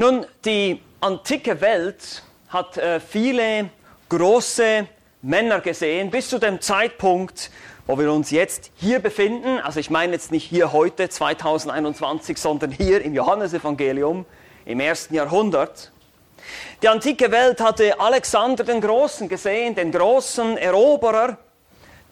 Nun, 0.00 0.24
die 0.44 0.80
antike 1.00 1.60
Welt 1.60 2.22
hat 2.50 2.76
äh, 2.76 3.00
viele 3.00 3.68
große 4.08 4.86
Männer 5.22 5.60
gesehen, 5.60 6.12
bis 6.12 6.28
zu 6.28 6.38
dem 6.38 6.60
Zeitpunkt, 6.60 7.50
wo 7.84 7.98
wir 7.98 8.12
uns 8.12 8.30
jetzt 8.30 8.70
hier 8.76 9.00
befinden. 9.00 9.58
Also 9.58 9.80
ich 9.80 9.90
meine 9.90 10.12
jetzt 10.12 10.30
nicht 10.30 10.44
hier 10.44 10.72
heute 10.72 11.08
2021, 11.08 12.38
sondern 12.38 12.70
hier 12.70 13.02
im 13.02 13.12
Johannesevangelium 13.12 14.24
im 14.66 14.78
ersten 14.78 15.16
Jahrhundert. 15.16 15.90
Die 16.80 16.86
antike 16.86 17.32
Welt 17.32 17.60
hatte 17.60 17.98
Alexander 17.98 18.62
den 18.62 18.80
Großen 18.80 19.28
gesehen, 19.28 19.74
den 19.74 19.90
großen 19.90 20.58
Eroberer, 20.58 21.38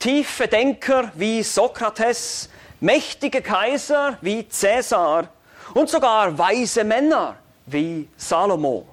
tiefe 0.00 0.48
Denker 0.48 1.12
wie 1.14 1.40
Sokrates, 1.44 2.50
mächtige 2.80 3.42
Kaiser 3.42 4.18
wie 4.22 4.48
Cäsar 4.48 5.28
und 5.72 5.88
sogar 5.88 6.36
weise 6.36 6.82
Männer 6.82 7.36
wie 7.66 8.08
Salomo. 8.16 8.86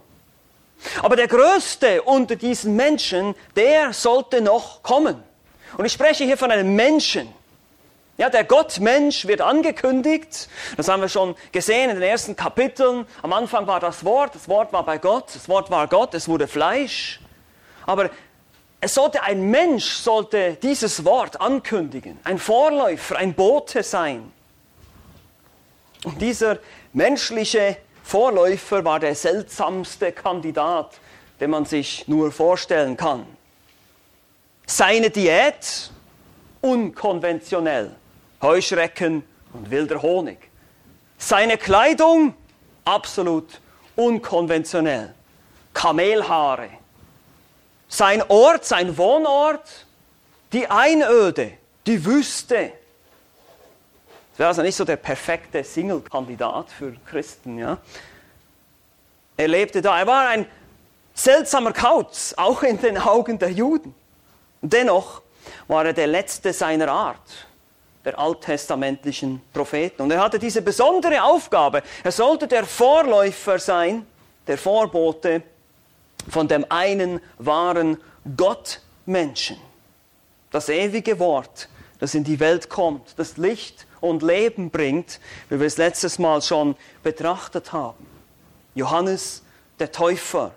Aber 1.01 1.15
der 1.15 1.27
Größte 1.27 2.01
unter 2.01 2.35
diesen 2.35 2.75
Menschen, 2.75 3.35
der 3.55 3.93
sollte 3.93 4.41
noch 4.41 4.83
kommen. 4.83 5.23
Und 5.77 5.85
ich 5.85 5.93
spreche 5.93 6.23
hier 6.23 6.37
von 6.37 6.51
einem 6.51 6.75
Menschen. 6.75 7.33
Ja, 8.17 8.29
der 8.29 8.43
Gottmensch 8.43 9.25
wird 9.25 9.41
angekündigt. 9.41 10.47
Das 10.77 10.87
haben 10.87 11.01
wir 11.01 11.09
schon 11.09 11.35
gesehen 11.51 11.89
in 11.89 11.95
den 11.95 12.07
ersten 12.07 12.35
Kapiteln. 12.35 13.07
Am 13.23 13.33
Anfang 13.33 13.65
war 13.65 13.79
das 13.79 14.05
Wort, 14.05 14.35
das 14.35 14.47
Wort 14.47 14.71
war 14.71 14.83
bei 14.83 14.99
Gott, 14.99 15.33
das 15.33 15.49
Wort 15.49 15.71
war 15.71 15.87
Gott, 15.87 16.13
es 16.13 16.27
wurde 16.27 16.47
Fleisch. 16.47 17.19
Aber 17.87 18.11
es 18.81 18.93
sollte 18.93 19.23
ein 19.23 19.49
Mensch 19.49 19.93
sollte 19.93 20.57
dieses 20.61 21.05
Wort 21.05 21.41
ankündigen, 21.41 22.19
ein 22.23 22.37
Vorläufer, 22.37 23.15
ein 23.15 23.33
Bote 23.33 23.81
sein. 23.81 24.31
Und 26.03 26.21
dieser 26.21 26.59
menschliche 26.91 27.77
Vorläufer 28.03 28.83
war 28.85 28.99
der 28.99 29.15
seltsamste 29.15 30.11
Kandidat, 30.11 30.99
den 31.39 31.49
man 31.49 31.65
sich 31.65 32.07
nur 32.07 32.31
vorstellen 32.31 32.95
kann. 32.97 33.25
Seine 34.67 35.09
Diät 35.09 35.91
unkonventionell, 36.61 37.95
Heuschrecken 38.41 39.23
und 39.53 39.71
wilder 39.71 40.01
Honig. 40.01 40.37
Seine 41.17 41.57
Kleidung 41.57 42.33
absolut 42.85 43.61
unkonventionell, 43.95 45.13
Kamelhaare. 45.73 46.69
Sein 47.87 48.23
Ort, 48.27 48.65
sein 48.65 48.97
Wohnort, 48.97 49.85
die 50.51 50.67
Einöde, 50.67 51.53
die 51.85 52.03
Wüste. 52.03 52.73
Das 54.33 54.39
wäre 54.39 54.49
also 54.49 54.63
nicht 54.63 54.75
so 54.75 54.83
der 54.83 54.95
perfekte 54.95 55.63
Single-Kandidat 55.63 56.71
für 56.71 56.95
Christen. 57.05 57.59
Ja? 57.59 57.77
Er 59.37 59.47
lebte 59.47 59.79
da. 59.79 59.99
Er 59.99 60.07
war 60.07 60.29
ein 60.29 60.47
seltsamer 61.13 61.71
Kauz, 61.71 62.33
auch 62.35 62.63
in 62.63 62.81
den 62.81 62.97
Augen 62.97 63.37
der 63.37 63.51
Juden. 63.51 63.93
Dennoch 64.59 65.21
war 65.67 65.85
er 65.85 65.93
der 65.93 66.07
letzte 66.07 66.51
seiner 66.51 66.87
Art, 66.87 67.45
der 68.03 68.17
alttestamentlichen 68.17 69.39
Propheten. 69.53 70.01
Und 70.01 70.09
er 70.09 70.21
hatte 70.21 70.39
diese 70.39 70.63
besondere 70.63 71.21
Aufgabe. 71.21 71.83
Er 72.03 72.11
sollte 72.11 72.47
der 72.47 72.65
Vorläufer 72.65 73.59
sein, 73.59 74.03
der 74.47 74.57
Vorbote 74.57 75.43
von 76.27 76.47
dem 76.47 76.65
einen 76.69 77.21
wahren 77.37 77.97
Gottmenschen. 78.35 79.57
Das 80.49 80.69
ewige 80.69 81.19
Wort, 81.19 81.69
das 81.99 82.15
in 82.15 82.23
die 82.23 82.39
Welt 82.39 82.67
kommt, 82.67 83.13
das 83.17 83.37
Licht 83.37 83.85
und 84.03 84.21
Leben 84.21 84.69
bringt, 84.69 85.21
wie 85.49 85.59
wir 85.59 85.67
es 85.67 85.77
letztes 85.77 86.19
Mal 86.19 86.41
schon 86.41 86.75
betrachtet 87.03 87.71
haben. 87.71 88.05
Johannes 88.75 89.43
der 89.79 89.93
Täufer. 89.93 90.51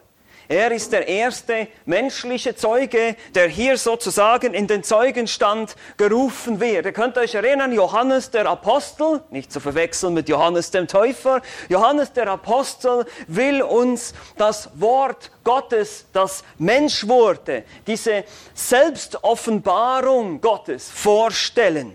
Er 0.48 0.72
ist 0.72 0.92
der 0.92 1.06
erste 1.06 1.68
menschliche 1.84 2.56
Zeuge, 2.56 3.16
der 3.34 3.48
hier 3.48 3.78
sozusagen 3.78 4.52
in 4.52 4.66
den 4.66 4.82
Zeugenstand 4.82 5.76
gerufen 5.96 6.60
wird. 6.60 6.86
Ihr 6.86 6.92
könnt 6.92 7.18
euch 7.18 7.34
erinnern, 7.34 7.72
Johannes 7.72 8.30
der 8.30 8.46
Apostel, 8.46 9.22
nicht 9.30 9.52
zu 9.52 9.60
verwechseln 9.60 10.14
mit 10.14 10.28
Johannes 10.28 10.72
dem 10.72 10.88
Täufer, 10.88 11.40
Johannes 11.68 12.12
der 12.12 12.28
Apostel 12.28 13.06
will 13.28 13.62
uns 13.62 14.12
das 14.38 14.70
Wort 14.74 15.30
Gottes, 15.44 16.06
das 16.12 16.42
Mensch 16.58 17.06
wurde, 17.06 17.64
diese 17.86 18.24
Selbstoffenbarung 18.54 20.40
Gottes 20.40 20.90
vorstellen. 20.90 21.94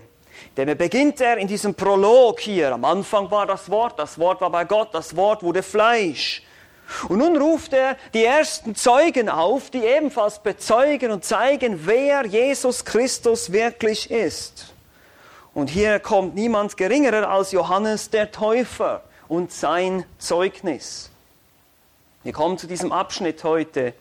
Denn 0.58 0.78
beginnt 0.78 1.22
er 1.22 1.38
in 1.38 1.48
diesem 1.48 1.74
Prolog 1.74 2.40
hier. 2.40 2.74
Am 2.74 2.84
Anfang 2.84 3.32
war 3.32 3.46
das 3.46 3.70
Wort, 3.70 3.98
das 3.98 4.20
Wort 4.20 4.42
war 4.42 4.50
bei 4.50 4.66
Gott, 4.66 4.90
das 4.94 5.16
Wort 5.16 5.44
wurde 5.44 5.64
Fleisch. 5.64 6.44
Und 7.08 7.20
nun 7.20 7.38
ruft 7.38 7.72
er 7.74 7.96
die 8.14 8.26
ersten 8.26 8.76
Zeugen 8.76 9.30
auf, 9.30 9.70
die 9.70 9.84
ebenfalls 9.84 10.40
bezeugen 10.40 11.12
und 11.12 11.24
zeigen, 11.24 11.86
wer 11.86 12.26
Jesus 12.26 12.84
Christus 12.84 13.54
wirklich 13.54 14.12
ist. 14.12 14.74
Und 15.54 15.70
hier 15.70 16.00
kommt 16.00 16.36
niemand 16.36 16.76
geringerer 16.76 17.30
als 17.30 17.54
Johannes 17.54 18.10
der 18.10 18.32
Täufer 18.32 19.04
und 19.30 19.54
sein 19.54 20.06
Zeugnis. 20.18 21.10
Wir 22.24 22.34
kommen 22.34 22.58
zu 22.58 22.68
diesem 22.68 22.92
Abschnitt 22.92 23.44
heute, 23.44 23.94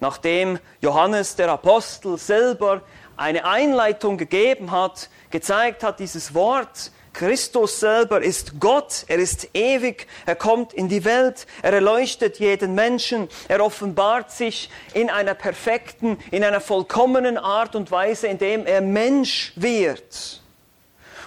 nachdem 0.00 0.60
Johannes 0.80 1.36
der 1.36 1.50
Apostel 1.50 2.18
selber 2.18 2.82
eine 3.16 3.44
Einleitung 3.44 4.16
gegeben 4.16 4.70
hat, 4.70 5.10
gezeigt 5.30 5.82
hat, 5.82 6.00
dieses 6.00 6.34
Wort, 6.34 6.90
Christus 7.12 7.80
selber 7.80 8.22
ist 8.22 8.60
Gott, 8.60 9.04
er 9.08 9.18
ist 9.18 9.48
ewig, 9.52 10.06
er 10.24 10.36
kommt 10.36 10.72
in 10.72 10.88
die 10.88 11.04
Welt, 11.04 11.46
er 11.62 11.72
erleuchtet 11.72 12.38
jeden 12.38 12.76
Menschen, 12.76 13.28
er 13.48 13.64
offenbart 13.64 14.30
sich 14.30 14.70
in 14.94 15.10
einer 15.10 15.34
perfekten, 15.34 16.18
in 16.30 16.44
einer 16.44 16.60
vollkommenen 16.60 17.36
Art 17.36 17.74
und 17.74 17.90
Weise, 17.90 18.28
indem 18.28 18.66
er 18.66 18.80
Mensch 18.80 19.52
wird. 19.56 20.42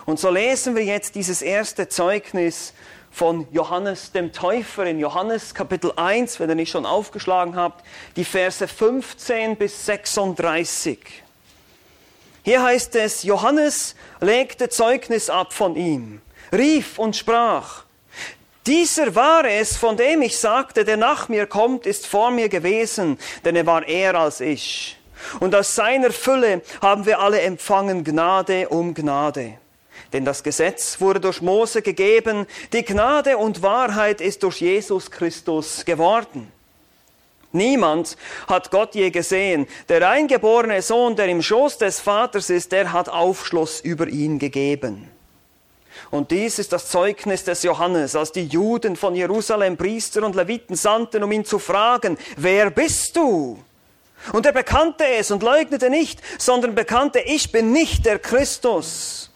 Und 0.06 0.20
so 0.20 0.30
lesen 0.30 0.76
wir 0.76 0.84
jetzt 0.84 1.16
dieses 1.16 1.42
erste 1.42 1.90
Zeugnis 1.90 2.74
von 3.12 3.46
Johannes 3.52 4.14
dem 4.14 4.32
Täufer 4.32 4.86
in 4.86 4.98
Johannes 4.98 5.54
Kapitel 5.54 5.92
1, 5.96 6.40
wenn 6.40 6.50
ihr 6.50 6.56
nicht 6.56 6.72
schon 6.72 6.86
aufgeschlagen 6.86 7.56
habt, 7.56 7.86
die 8.16 8.24
Verse 8.24 8.66
15 8.66 9.58
bis 9.58 9.86
36. 9.86 11.00
Hier 12.44 12.64
heißt 12.64 12.96
es, 12.96 13.24
Johannes 13.24 13.96
legte 14.20 14.70
Zeugnis 14.70 15.30
ab 15.30 15.54
von 15.54 15.76
ihm, 15.76 16.22
rief 16.52 16.98
und 16.98 17.16
sprach, 17.16 17.84
dieser 18.68 19.16
war 19.16 19.46
es, 19.46 19.78
von 19.78 19.98
dem 19.98 20.22
ich 20.22 20.38
sagte, 20.38 20.86
der 20.86 20.98
nach 20.98 21.30
mir 21.30 21.48
kommt, 21.48 21.88
ist 21.88 22.06
vor 22.06 22.30
mir 22.30 22.48
gewesen, 22.48 23.18
denn 23.44 23.56
er 23.56 23.66
war 23.66 23.88
eher 23.88 24.16
als 24.16 24.40
ich. 24.40 24.98
Und 25.40 25.56
aus 25.56 25.76
seiner 25.76 26.12
Fülle 26.12 26.62
haben 26.82 27.06
wir 27.06 27.20
alle 27.20 27.42
empfangen 27.42 28.04
Gnade 28.04 28.70
um 28.70 28.94
Gnade. 28.94 29.58
Denn 30.14 30.26
das 30.26 30.44
Gesetz 30.44 31.00
wurde 31.00 31.20
durch 31.20 31.42
Mose 31.42 31.82
gegeben, 31.82 32.46
die 32.74 32.84
Gnade 32.84 33.38
und 33.38 33.62
Wahrheit 33.62 34.20
ist 34.22 34.44
durch 34.44 34.62
Jesus 34.62 35.10
Christus 35.10 35.86
geworden. 35.86 36.52
Niemand 37.54 38.18
hat 38.48 38.72
Gott 38.72 38.96
je 38.96 39.10
gesehen. 39.10 39.68
Der 39.90 40.08
eingeborene 40.10 40.82
Sohn, 40.82 41.16
der 41.16 41.28
im 41.28 41.42
Schoß 41.42 41.78
des 41.78 42.00
Vaters 42.00 42.50
ist, 42.50 42.72
der 42.72 42.94
hat 42.94 43.10
Aufschluss 43.10 43.82
über 43.82 44.08
ihn 44.08 44.40
gegeben. 44.40 45.10
Und 46.10 46.32
dies 46.32 46.60
ist 46.60 46.74
das 46.74 46.90
Zeugnis 46.90 47.44
des 47.44 47.64
Johannes, 47.64 48.16
als 48.16 48.32
die 48.32 48.46
Juden 48.46 48.96
von 48.96 49.16
Jerusalem 49.16 49.78
Priester 49.78 50.24
und 50.24 50.36
Leviten 50.36 50.76
sandten, 50.76 51.24
um 51.24 51.32
ihn 51.32 51.46
zu 51.46 51.60
fragen, 51.60 52.18
wer 52.38 52.70
bist 52.70 53.16
du? 53.16 53.60
Und 54.32 54.46
er 54.46 54.52
bekannte 54.52 55.06
es 55.06 55.32
und 55.32 55.44
leugnete 55.44 55.90
nicht, 55.90 56.22
sondern 56.38 56.76
bekannte, 56.76 57.20
ich 57.20 57.52
bin 57.52 57.72
nicht 57.72 58.06
der 58.06 58.20
Christus. 58.20 59.32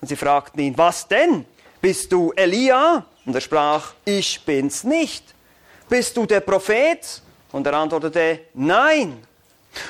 Und 0.00 0.08
sie 0.08 0.16
fragten 0.16 0.60
ihn, 0.60 0.78
was 0.78 1.08
denn? 1.08 1.44
Bist 1.80 2.12
du 2.12 2.32
Elia? 2.36 3.04
Und 3.26 3.34
er 3.34 3.40
sprach, 3.40 3.94
ich 4.04 4.44
bin's 4.44 4.84
nicht. 4.84 5.24
Bist 5.88 6.16
du 6.16 6.26
der 6.26 6.40
Prophet? 6.40 7.22
Und 7.52 7.66
er 7.66 7.74
antwortete, 7.74 8.40
nein. 8.54 9.22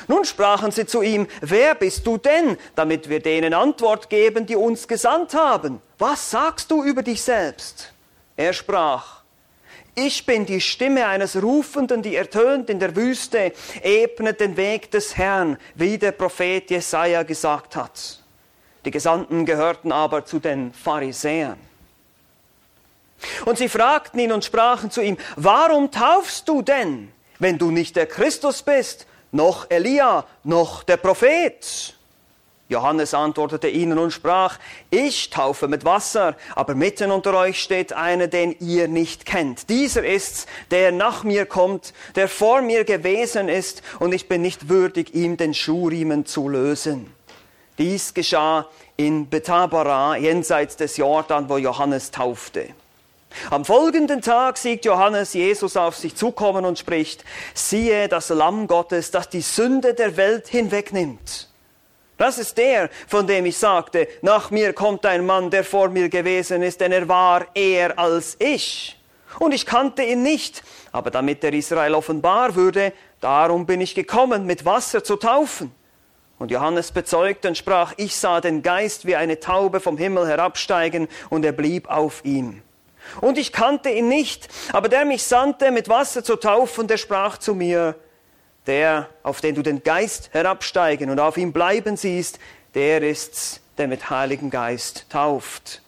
Nun 0.07 0.25
sprachen 0.25 0.71
sie 0.71 0.85
zu 0.85 1.01
ihm, 1.01 1.27
wer 1.41 1.75
bist 1.75 2.05
du 2.05 2.17
denn, 2.17 2.57
damit 2.75 3.09
wir 3.09 3.21
denen 3.21 3.53
Antwort 3.53 4.09
geben, 4.09 4.45
die 4.45 4.55
uns 4.55 4.87
gesandt 4.87 5.33
haben? 5.33 5.81
Was 5.97 6.31
sagst 6.31 6.69
du 6.71 6.83
über 6.83 7.01
dich 7.01 7.21
selbst? 7.21 7.91
Er 8.35 8.53
sprach, 8.53 9.19
ich 9.95 10.25
bin 10.25 10.45
die 10.45 10.61
Stimme 10.61 11.07
eines 11.07 11.41
Rufenden, 11.41 12.01
die 12.01 12.15
ertönt 12.15 12.69
in 12.69 12.79
der 12.79 12.95
Wüste, 12.95 13.51
ebnet 13.81 14.39
den 14.39 14.55
Weg 14.55 14.91
des 14.91 15.17
Herrn, 15.17 15.57
wie 15.75 15.97
der 15.97 16.13
Prophet 16.13 16.69
Jesaja 16.69 17.23
gesagt 17.23 17.75
hat. 17.75 18.21
Die 18.85 18.91
Gesandten 18.91 19.45
gehörten 19.45 19.91
aber 19.91 20.23
zu 20.25 20.39
den 20.39 20.73
Pharisäern. 20.73 21.57
Und 23.45 23.57
sie 23.57 23.67
fragten 23.67 24.19
ihn 24.19 24.31
und 24.31 24.45
sprachen 24.45 24.89
zu 24.91 25.01
ihm, 25.01 25.17
warum 25.35 25.91
taufst 25.91 26.47
du 26.47 26.61
denn? 26.61 27.11
Wenn 27.39 27.57
du 27.57 27.71
nicht 27.71 27.95
der 27.95 28.05
Christus 28.05 28.61
bist, 28.61 29.07
noch 29.31 29.69
Elia, 29.69 30.25
noch 30.43 30.83
der 30.83 30.97
Prophet. 30.97 31.95
Johannes 32.69 33.15
antwortete 33.15 33.67
ihnen 33.67 33.97
und 33.97 34.11
sprach, 34.11 34.59
ich 34.91 35.31
taufe 35.31 35.67
mit 35.67 35.85
Wasser, 35.85 36.35
aber 36.53 36.75
mitten 36.75 37.09
unter 37.09 37.33
euch 37.33 37.59
steht 37.59 37.93
einer, 37.93 38.27
den 38.27 38.55
ihr 38.59 38.87
nicht 38.87 39.25
kennt. 39.25 39.69
Dieser 39.69 40.05
ist's, 40.05 40.45
der 40.69 40.91
nach 40.91 41.23
mir 41.23 41.47
kommt, 41.47 41.93
der 42.15 42.27
vor 42.27 42.61
mir 42.61 42.83
gewesen 42.83 43.49
ist, 43.49 43.81
und 43.97 44.13
ich 44.13 44.27
bin 44.27 44.43
nicht 44.43 44.69
würdig, 44.69 45.15
ihm 45.15 45.35
den 45.35 45.55
Schuhriemen 45.55 46.27
zu 46.27 46.47
lösen. 46.47 47.11
Dies 47.79 48.13
geschah 48.13 48.67
in 48.97 49.29
Betabara, 49.29 50.17
jenseits 50.17 50.75
des 50.75 50.97
Jordan, 50.97 51.49
wo 51.49 51.57
Johannes 51.57 52.11
taufte. 52.11 52.69
Am 53.49 53.63
folgenden 53.63 54.21
Tag 54.21 54.57
sieht 54.57 54.85
Johannes 54.85 55.33
Jesus 55.33 55.77
auf 55.77 55.95
sich 55.95 56.15
zukommen 56.15 56.65
und 56.65 56.79
spricht, 56.79 57.23
siehe 57.53 58.07
das 58.07 58.29
Lamm 58.29 58.67
Gottes, 58.67 59.11
das 59.11 59.29
die 59.29 59.41
Sünde 59.41 59.93
der 59.93 60.17
Welt 60.17 60.47
hinwegnimmt. 60.47 61.47
Das 62.17 62.37
ist 62.37 62.57
der, 62.57 62.89
von 63.07 63.27
dem 63.27 63.45
ich 63.45 63.57
sagte, 63.57 64.07
nach 64.21 64.51
mir 64.51 64.73
kommt 64.73 65.05
ein 65.05 65.25
Mann, 65.25 65.49
der 65.49 65.63
vor 65.63 65.87
mir 65.87 66.09
gewesen 66.09 66.61
ist, 66.61 66.81
denn 66.81 66.91
er 66.91 67.07
war 67.07 67.47
eher 67.55 67.97
als 67.97 68.35
ich. 68.39 68.99
Und 69.37 69.53
ich 69.53 69.65
kannte 69.65 70.03
ihn 70.03 70.21
nicht, 70.21 70.61
aber 70.91 71.11
damit 71.11 71.43
der 71.43 71.53
Israel 71.53 71.93
offenbar 71.93 72.55
würde, 72.55 72.91
darum 73.21 73.65
bin 73.65 73.79
ich 73.79 73.95
gekommen, 73.95 74.45
mit 74.45 74.65
Wasser 74.65 75.03
zu 75.03 75.15
taufen. 75.15 75.71
Und 76.39 76.51
Johannes 76.51 76.91
bezeugte 76.91 77.47
und 77.47 77.57
sprach, 77.57 77.93
ich 77.95 78.15
sah 78.15 78.41
den 78.41 78.63
Geist 78.63 79.05
wie 79.05 79.15
eine 79.15 79.39
Taube 79.39 79.79
vom 79.79 79.97
Himmel 79.97 80.27
herabsteigen, 80.27 81.07
und 81.29 81.45
er 81.45 81.51
blieb 81.51 81.89
auf 81.89 82.25
ihm. 82.25 82.63
Und 83.21 83.37
ich 83.37 83.51
kannte 83.51 83.89
ihn 83.89 84.07
nicht, 84.07 84.47
aber 84.71 84.89
der 84.89 85.05
mich 85.05 85.23
sandte, 85.23 85.71
mit 85.71 85.89
Wasser 85.89 86.23
zu 86.23 86.35
taufen, 86.35 86.87
der 86.87 86.97
sprach 86.97 87.37
zu 87.37 87.55
mir, 87.55 87.95
der, 88.67 89.09
auf 89.23 89.41
den 89.41 89.55
du 89.55 89.61
den 89.61 89.83
Geist 89.83 90.29
herabsteigen 90.33 91.09
und 91.09 91.19
auf 91.19 91.37
ihm 91.37 91.53
bleiben 91.53 91.97
siehst, 91.97 92.39
der 92.75 93.01
ist's, 93.01 93.61
der 93.77 93.87
mit 93.87 94.09
Heiligem 94.09 94.49
Geist 94.49 95.09
tauft. 95.09 95.81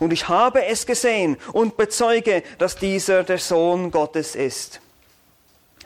Und 0.00 0.12
ich 0.12 0.28
habe 0.28 0.64
es 0.64 0.86
gesehen 0.86 1.36
und 1.52 1.76
bezeuge, 1.76 2.42
dass 2.58 2.76
dieser 2.76 3.24
der 3.24 3.38
Sohn 3.38 3.90
Gottes 3.90 4.34
ist. 4.34 4.80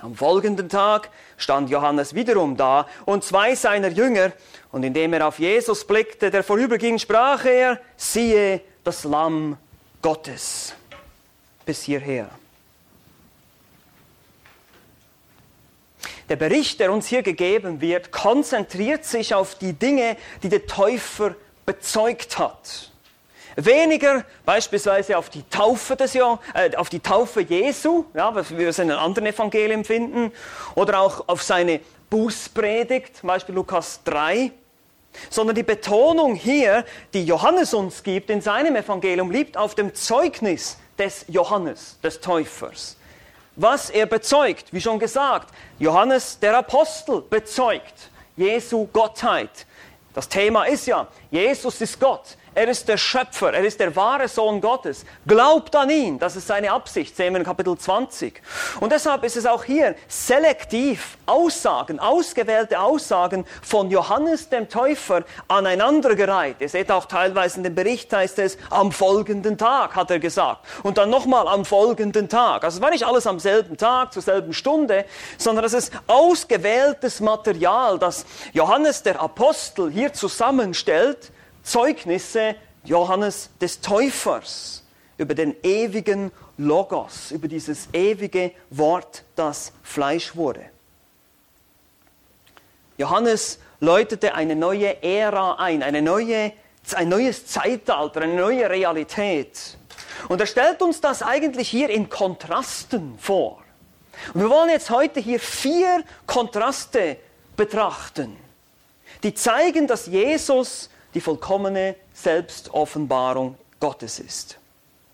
Am 0.01 0.15
folgenden 0.15 0.69
Tag 0.69 1.11
stand 1.39 1.71
Johannes 1.71 2.15
wiederum 2.15 2.57
da 2.57 2.87
und 3.07 3.25
zwei 3.25 3.55
seiner 3.55 3.89
Jünger, 3.89 4.33
und 4.71 4.83
indem 4.83 5.15
er 5.15 5.27
auf 5.27 5.39
Jesus 5.39 5.87
blickte, 5.87 6.31
der 6.31 6.45
vorüberging, 6.45 6.99
sprach 6.99 7.45
er, 7.47 7.81
siehe 7.97 8.61
das 8.85 9.05
Lamm 9.05 9.57
Gottes. 10.07 10.73
Bis 11.65 11.83
hierher. 11.83 12.31
Der 16.29 16.37
Bericht, 16.37 16.79
der 16.79 16.93
uns 16.93 17.09
hier 17.09 17.25
gegeben 17.25 17.81
wird, 17.81 18.13
konzentriert 18.13 19.05
sich 19.05 19.35
auf 19.35 19.57
die 19.57 19.73
Dinge, 19.73 20.17
die 20.45 20.49
der 20.49 20.65
Täufer 20.65 21.35
bezeugt 21.65 22.39
hat. 22.39 22.93
Weniger 23.57 24.25
beispielsweise 24.45 25.19
auf 25.19 25.29
die 25.29 25.43
Taufe 25.51 25.97
des 25.97 26.15
jo 26.15 26.39
äh, 26.55 26.77
auf 26.77 26.89
die 26.89 27.01
Taufe 27.01 27.41
Jesu, 27.41 28.05
ja, 28.15 28.33
was 28.33 28.57
wir 28.57 28.69
es 28.69 28.79
in 28.79 28.93
einem 28.93 29.01
anderen 29.01 29.27
Evangelium 29.27 29.85
finden, 29.85 30.31
oder 30.77 31.01
auch 31.01 31.27
auf 31.27 31.43
seine 31.43 31.81
Bußpredigt, 32.11 33.17
zum 33.17 33.27
Beispiel 33.27 33.57
Lukas 33.57 34.05
3, 34.05 34.53
sondern 35.31 35.57
die 35.57 35.63
Betonung 35.63 36.35
hier, 36.35 36.85
die 37.15 37.25
Johannes 37.25 37.75
uns 37.75 38.03
gibt 38.03 38.31
in 38.31 38.41
seinem 38.41 38.77
Evangelium, 38.77 39.31
liegt 39.31 39.57
auf 39.57 39.75
dem 39.75 39.95
Zeugnis 39.95 40.79
des 40.99 41.25
Johannes, 41.29 41.99
des 42.03 42.21
Täufers 42.21 42.97
was 43.57 43.91
er 43.91 44.07
bezeugt. 44.07 44.73
Wie 44.73 44.81
schon 44.81 44.99
gesagt, 44.99 45.53
Johannes 45.79 46.39
der 46.39 46.57
Apostel 46.59 47.23
bezeugt 47.23 48.11
Jesu 48.37 48.87
Gottheit. 48.93 49.67
Das 50.15 50.29
Thema 50.29 50.65
ist 50.65 50.87
ja, 50.87 51.09
Jesus 51.31 51.81
ist 51.81 51.99
Gott. 51.99 52.37
Er 52.57 52.69
ist 52.69 52.89
der 52.89 52.97
Schöpfer, 52.97 53.53
er 53.53 53.63
ist 53.67 53.81
der 53.81 53.95
wahre 53.95 54.29
Sohn 54.29 54.63
Gottes. 54.63 55.05
Glaubt 55.27 55.77
an 55.77 55.91
ihn, 55.91 56.19
das 56.19 56.37
ist 56.37 56.47
seine 56.47 56.73
Absicht, 56.73 57.15
sehen 57.15 57.35
wir 57.35 57.41
in 57.41 57.45
Kapitel 57.45 57.77
20. 57.77 58.41
Und 58.81 58.93
deshalb 58.93 59.25
ist 59.25 59.37
es 59.37 59.45
auch 59.45 59.63
hier 59.63 59.95
selektiv 60.09 61.19
Aussagen, 61.27 62.01
ausgewählte 62.01 62.81
Aussagen 62.81 63.45
von 63.61 63.91
Johannes 63.91 64.49
dem 64.49 64.71
Täufer 64.71 65.25
aneinandergereiht. 65.49 66.57
Ihr 66.61 66.71
seht 66.71 66.91
auch 66.91 67.05
teilweise 67.05 67.59
in 67.59 67.63
dem 67.63 67.75
Bericht 67.75 68.11
heißt 68.11 68.39
es, 68.39 68.57
am 68.71 68.91
folgenden 68.91 69.59
Tag 69.59 69.95
hat 69.95 70.11
er 70.11 70.19
gesagt. 70.19 70.65
Und 70.83 70.97
dann 70.97 71.11
nochmal 71.11 71.49
am 71.49 71.67
folgenden 71.67 72.31
Tag. 72.31 72.65
Also 72.65 72.79
es 72.79 72.83
war 72.83 72.89
nicht 72.89 73.05
alles 73.05 73.27
am 73.27 73.39
selben 73.39 73.77
Tag, 73.77 74.15
zur 74.15 74.23
selben 74.23 74.55
Stunde, 74.55 75.05
sondern 75.37 75.67
es 75.67 75.75
ist 75.75 75.93
ausgewähltes 76.07 77.21
Material, 77.21 77.99
das 77.99 78.25
Johannes 78.55 79.03
der 79.03 79.21
Apostel 79.21 79.91
hier 79.91 80.15
zusammenstellt, 80.15 81.33
Zeugnisse 81.67 82.55
Johannes 82.85 83.51
des 83.61 83.81
Täufers 83.81 84.85
über 85.19 85.35
den 85.35 85.57
ewigen 85.65 86.31
Logos, 86.57 87.33
über 87.33 87.49
dieses 87.49 87.89
ewige 87.93 88.53
Wort, 88.71 89.25
das 89.35 89.73
Fleisch 89.83 90.37
wurde. 90.37 90.71
Johannes 92.99 93.59
läutete 93.81 94.35
eine 94.35 94.55
neue 94.55 95.03
Ära 95.03 95.57
ein, 95.57 95.83
eine 95.83 96.03
neue, 96.03 96.53
ein 96.95 97.09
neues 97.09 97.47
Zeitalter, 97.47 98.23
eine 98.23 98.37
neue 98.37 98.71
Realität. 98.71 99.77
Und 100.29 100.41
er 100.41 100.47
stellt 100.47 100.81
uns 100.83 101.01
das 101.01 101.23
eigentlich 101.23 101.69
hier 101.69 101.91
in 101.91 102.09
Kontrasten 102.09 103.19
vor. 103.19 103.63
Und 104.33 104.41
wir 104.41 104.51
wollen 104.51 104.71
jetzt 104.71 104.91
heute 104.91 105.19
hier 105.19 105.41
vier 105.41 106.05
Kontraste 106.27 107.17
betrachten, 107.57 108.37
die 109.25 109.35
zeigen, 109.35 109.89
dass 109.89 110.07
Jesus 110.07 110.91
die 111.17 111.21
vollkommene 111.23 111.97
Selbstoffenbarung 112.13 113.57
Gottes 113.81 114.19
ist. 114.19 114.59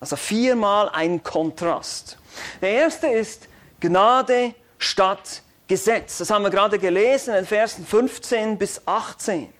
Also 0.00 0.16
viermal 0.16 0.88
ein 0.88 1.22
Kontrast. 1.22 2.18
Der 2.60 2.70
erste 2.70 3.06
ist 3.06 3.46
Gnade 3.78 4.52
statt 4.78 5.42
Gesetz. 5.68 6.18
Das 6.18 6.28
haben 6.30 6.42
wir 6.42 6.50
gerade 6.50 6.80
gelesen 6.80 7.36
in 7.36 7.46
Versen 7.46 7.86
15 7.86 8.58
bis 8.58 8.82
18. 8.84 9.54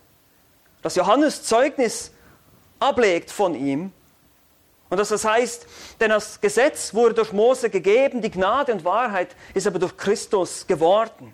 Dass 0.82 0.96
Johannes 0.96 1.44
Zeugnis 1.44 2.10
ablegt 2.80 3.30
von 3.30 3.54
ihm 3.54 3.92
und 4.90 4.96
dass 4.96 5.10
das 5.10 5.24
heißt, 5.24 5.64
denn 6.00 6.10
das 6.10 6.40
Gesetz 6.40 6.92
wurde 6.92 7.14
durch 7.14 7.32
Mose 7.32 7.70
gegeben, 7.70 8.20
die 8.20 8.32
Gnade 8.32 8.72
und 8.72 8.84
Wahrheit 8.84 9.36
ist 9.54 9.68
aber 9.68 9.78
durch 9.78 9.96
Christus 9.96 10.66
geworden. 10.66 11.32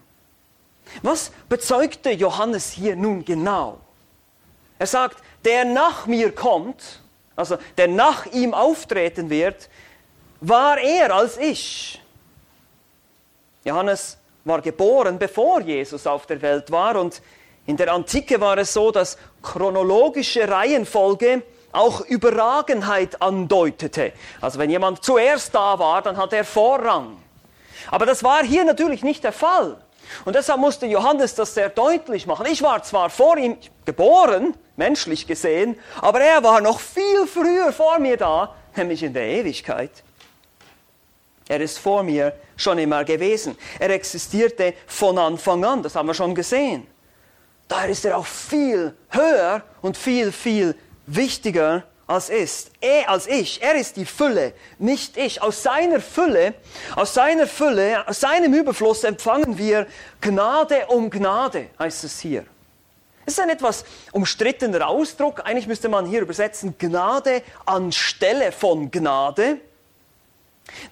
Was 1.01 1.33
bezeugte 1.49 2.11
Johannes 2.11 2.73
hier 2.73 2.95
nun 2.95 3.25
genau? 3.25 3.81
Er 4.79 4.87
sagt, 4.87 5.19
der 5.45 5.65
nach 5.65 6.07
mir 6.07 6.35
kommt, 6.35 7.01
also 7.37 7.57
der 7.77 7.89
nach 7.89 8.27
ihm 8.27 8.55
auftreten 8.55 9.31
wird, 9.31 9.69
war 10.41 10.79
er 10.79 11.15
als 11.15 11.37
ich. 11.37 12.01
Johannes 13.65 14.19
war 14.45 14.61
geboren, 14.61 15.19
bevor 15.19 15.61
Jesus 15.61 16.07
auf 16.07 16.26
der 16.26 16.41
Welt 16.43 16.71
war 16.71 16.97
und 16.97 17.21
in 17.67 17.76
der 17.76 17.93
Antike 17.93 18.41
war 18.41 18.57
es 18.57 18.73
so, 18.73 18.91
dass 18.91 19.19
chronologische 19.43 20.49
Reihenfolge 20.49 21.43
auch 21.71 22.00
Überragenheit 22.00 23.21
andeutete. 23.21 24.12
Also 24.41 24.59
wenn 24.59 24.71
jemand 24.71 25.05
zuerst 25.05 25.55
da 25.55 25.79
war, 25.79 26.00
dann 26.00 26.17
hat 26.17 26.33
er 26.33 26.45
Vorrang. 26.45 27.19
Aber 27.91 28.07
das 28.07 28.25
war 28.25 28.43
hier 28.43 28.64
natürlich 28.64 29.02
nicht 29.02 29.23
der 29.23 29.33
Fall. 29.33 29.76
Und 30.25 30.35
deshalb 30.35 30.61
musste 30.61 30.87
Johannes 30.87 31.35
das 31.35 31.52
sehr 31.52 31.69
deutlich 31.69 32.26
machen. 32.26 32.47
Ich 32.50 32.62
war 32.62 32.83
zwar 32.83 33.11
vor 33.11 33.37
ihm 33.37 33.59
geboren, 33.85 34.55
menschlich 34.78 35.26
gesehen, 35.26 35.78
aber 36.00 36.20
er 36.20 36.42
war 36.42 36.61
noch 36.61 36.80
viel 36.80 37.26
früher 37.26 37.73
vor 37.73 37.99
mir 37.99 38.16
da, 38.16 38.54
nämlich 38.76 39.02
in 39.02 39.12
der 39.12 39.26
Ewigkeit. 39.26 39.90
Er 41.49 41.61
ist 41.61 41.78
vor 41.78 42.02
mir 42.02 42.32
schon 42.56 42.78
immer 42.78 43.04
gewesen. 43.04 43.56
Er 43.78 43.90
existierte 43.90 44.75
von 44.87 45.18
Anfang 45.18 45.64
an, 45.64 45.82
das 45.82 45.94
haben 45.94 46.06
wir 46.06 46.14
schon 46.14 46.35
gesehen. 46.35 46.87
Daher 47.66 47.88
ist 47.88 48.04
er 48.04 48.16
auch 48.16 48.26
viel 48.26 48.94
höher 49.11 49.62
und 49.82 49.97
viel, 49.97 50.32
viel 50.32 50.75
wichtiger 51.06 51.85
als 52.06 52.30
ist. 52.30 52.70
Er 52.80 53.11
als 53.11 53.26
ich, 53.26 53.62
er 53.62 53.75
ist 53.75 53.97
die 53.97 54.06
Fülle, 54.06 54.54
nicht 54.78 55.16
ich. 55.16 55.42
Aus 55.42 55.62
seiner 55.62 56.00
Fülle, 56.00 56.54
aus 56.97 57.14
seiner 57.14 57.47
Fülle, 57.47 58.06
aus 58.08 58.20
seinem 58.20 58.54
Überfluss 58.54 59.04
empfangen 59.04 59.58
wir 59.58 59.87
Gnade 60.20 60.87
um 60.88 61.11
Gnade, 61.11 61.68
heißt 61.78 62.04
es 62.04 62.20
hier. 62.20 62.47
Das 63.28 63.35
ist 63.35 63.40
ein 63.40 63.50
etwas 63.50 63.85
umstrittener 64.12 64.88
Ausdruck. 64.88 65.44
Eigentlich 65.44 65.66
müsste 65.66 65.90
man 65.90 66.06
hier 66.06 66.23
übersetzen 66.23 66.76
Gnade 66.78 67.42
anstelle 67.66 68.52
von 68.52 68.90
Gnade. 68.90 69.58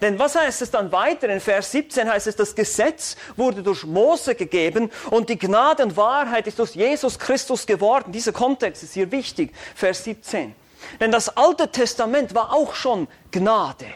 Denn 0.02 0.18
was 0.18 0.34
heißt 0.34 0.60
es 0.60 0.70
dann 0.70 0.92
weiter? 0.92 1.30
In 1.30 1.40
Vers 1.40 1.72
17 1.72 2.06
heißt 2.06 2.26
es, 2.26 2.36
das 2.36 2.54
Gesetz 2.54 3.16
wurde 3.36 3.62
durch 3.62 3.84
Mose 3.84 4.34
gegeben 4.34 4.90
und 5.08 5.30
die 5.30 5.38
Gnade 5.38 5.82
und 5.82 5.96
Wahrheit 5.96 6.46
ist 6.46 6.58
durch 6.58 6.74
Jesus 6.74 7.18
Christus 7.18 7.64
geworden. 7.64 8.12
Dieser 8.12 8.32
Kontext 8.32 8.82
ist 8.82 8.92
hier 8.92 9.10
wichtig. 9.10 9.54
Vers 9.74 10.04
17. 10.04 10.54
Denn 11.00 11.10
das 11.10 11.34
Alte 11.38 11.68
Testament 11.68 12.34
war 12.34 12.52
auch 12.52 12.74
schon 12.74 13.08
Gnade. 13.30 13.86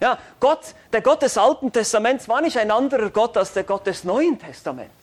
Ja, 0.00 0.18
Gott, 0.40 0.60
der 0.94 1.02
Gott 1.02 1.20
des 1.20 1.36
Alten 1.36 1.70
Testaments 1.70 2.26
war 2.26 2.40
nicht 2.40 2.56
ein 2.56 2.70
anderer 2.70 3.10
Gott 3.10 3.36
als 3.36 3.52
der 3.52 3.64
Gott 3.64 3.86
des 3.86 4.02
Neuen 4.02 4.38
Testaments. 4.38 5.01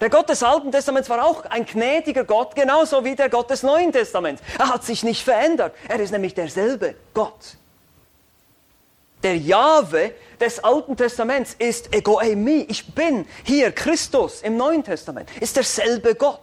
Der 0.00 0.10
Gott 0.10 0.28
des 0.28 0.42
Alten 0.42 0.72
Testaments 0.72 1.08
war 1.08 1.24
auch 1.24 1.44
ein 1.46 1.64
gnädiger 1.64 2.24
Gott, 2.24 2.54
genauso 2.54 3.04
wie 3.04 3.14
der 3.14 3.28
Gott 3.28 3.50
des 3.50 3.62
Neuen 3.62 3.92
Testaments. 3.92 4.42
Er 4.58 4.68
hat 4.68 4.84
sich 4.84 5.02
nicht 5.02 5.22
verändert. 5.22 5.74
Er 5.88 6.00
ist 6.00 6.10
nämlich 6.10 6.34
derselbe 6.34 6.94
Gott. 7.12 7.56
Der 9.22 9.36
Jahwe 9.38 10.12
des 10.38 10.62
Alten 10.62 10.96
Testaments 10.96 11.54
ist 11.58 11.94
Ego 11.94 12.18
Eimi. 12.18 12.66
Ich 12.68 12.94
bin 12.94 13.26
hier 13.44 13.72
Christus 13.72 14.42
im 14.42 14.56
Neuen 14.56 14.84
Testament. 14.84 15.30
Ist 15.40 15.56
derselbe 15.56 16.14
Gott. 16.14 16.40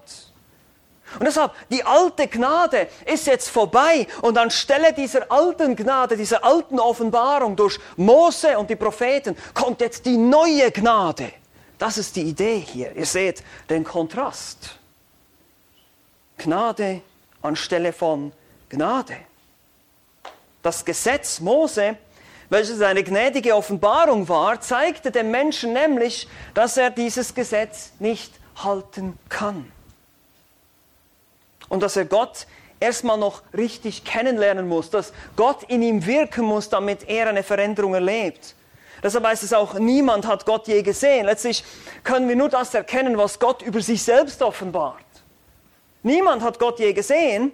Und 1.19 1.25
deshalb, 1.25 1.51
die 1.69 1.83
alte 1.83 2.27
Gnade 2.27 2.87
ist 3.05 3.27
jetzt 3.27 3.49
vorbei 3.49 4.07
und 4.21 4.37
anstelle 4.37 4.93
dieser 4.93 5.29
alten 5.29 5.75
Gnade, 5.75 6.15
dieser 6.15 6.43
alten 6.43 6.79
Offenbarung 6.79 7.55
durch 7.55 7.79
Mose 7.97 8.57
und 8.57 8.69
die 8.69 8.77
Propheten, 8.77 9.35
kommt 9.53 9.81
jetzt 9.81 10.05
die 10.05 10.17
neue 10.17 10.71
Gnade. 10.71 11.33
Das 11.81 11.97
ist 11.97 12.15
die 12.15 12.21
Idee 12.21 12.59
hier. 12.59 12.95
Ihr 12.95 13.07
seht 13.07 13.41
den 13.67 13.83
Kontrast. 13.83 14.77
Gnade 16.37 17.01
anstelle 17.41 17.91
von 17.91 18.31
Gnade. 18.69 19.17
Das 20.61 20.85
Gesetz 20.85 21.39
Mose, 21.39 21.97
welches 22.49 22.81
eine 22.81 23.03
gnädige 23.03 23.55
Offenbarung 23.55 24.29
war, 24.29 24.61
zeigte 24.61 25.09
dem 25.09 25.31
Menschen 25.31 25.73
nämlich, 25.73 26.27
dass 26.53 26.77
er 26.77 26.91
dieses 26.91 27.33
Gesetz 27.33 27.93
nicht 27.97 28.31
halten 28.57 29.17
kann. 29.27 29.71
Und 31.67 31.81
dass 31.81 31.95
er 31.95 32.05
Gott 32.05 32.45
erstmal 32.79 33.17
noch 33.17 33.41
richtig 33.55 34.03
kennenlernen 34.03 34.67
muss, 34.67 34.91
dass 34.91 35.13
Gott 35.35 35.63
in 35.63 35.81
ihm 35.81 36.05
wirken 36.05 36.45
muss, 36.45 36.69
damit 36.69 37.09
er 37.09 37.29
eine 37.29 37.41
Veränderung 37.41 37.95
erlebt. 37.95 38.53
Deshalb 39.03 39.25
heißt 39.25 39.43
es 39.43 39.53
auch, 39.53 39.75
niemand 39.75 40.27
hat 40.27 40.45
Gott 40.45 40.67
je 40.67 40.81
gesehen. 40.81 41.25
Letztlich 41.25 41.63
können 42.03 42.27
wir 42.29 42.35
nur 42.35 42.49
das 42.49 42.73
erkennen, 42.73 43.17
was 43.17 43.39
Gott 43.39 43.61
über 43.61 43.81
sich 43.81 44.03
selbst 44.03 44.41
offenbart. 44.41 45.03
Niemand 46.03 46.41
hat 46.43 46.59
Gott 46.59 46.79
je 46.79 46.93
gesehen. 46.93 47.51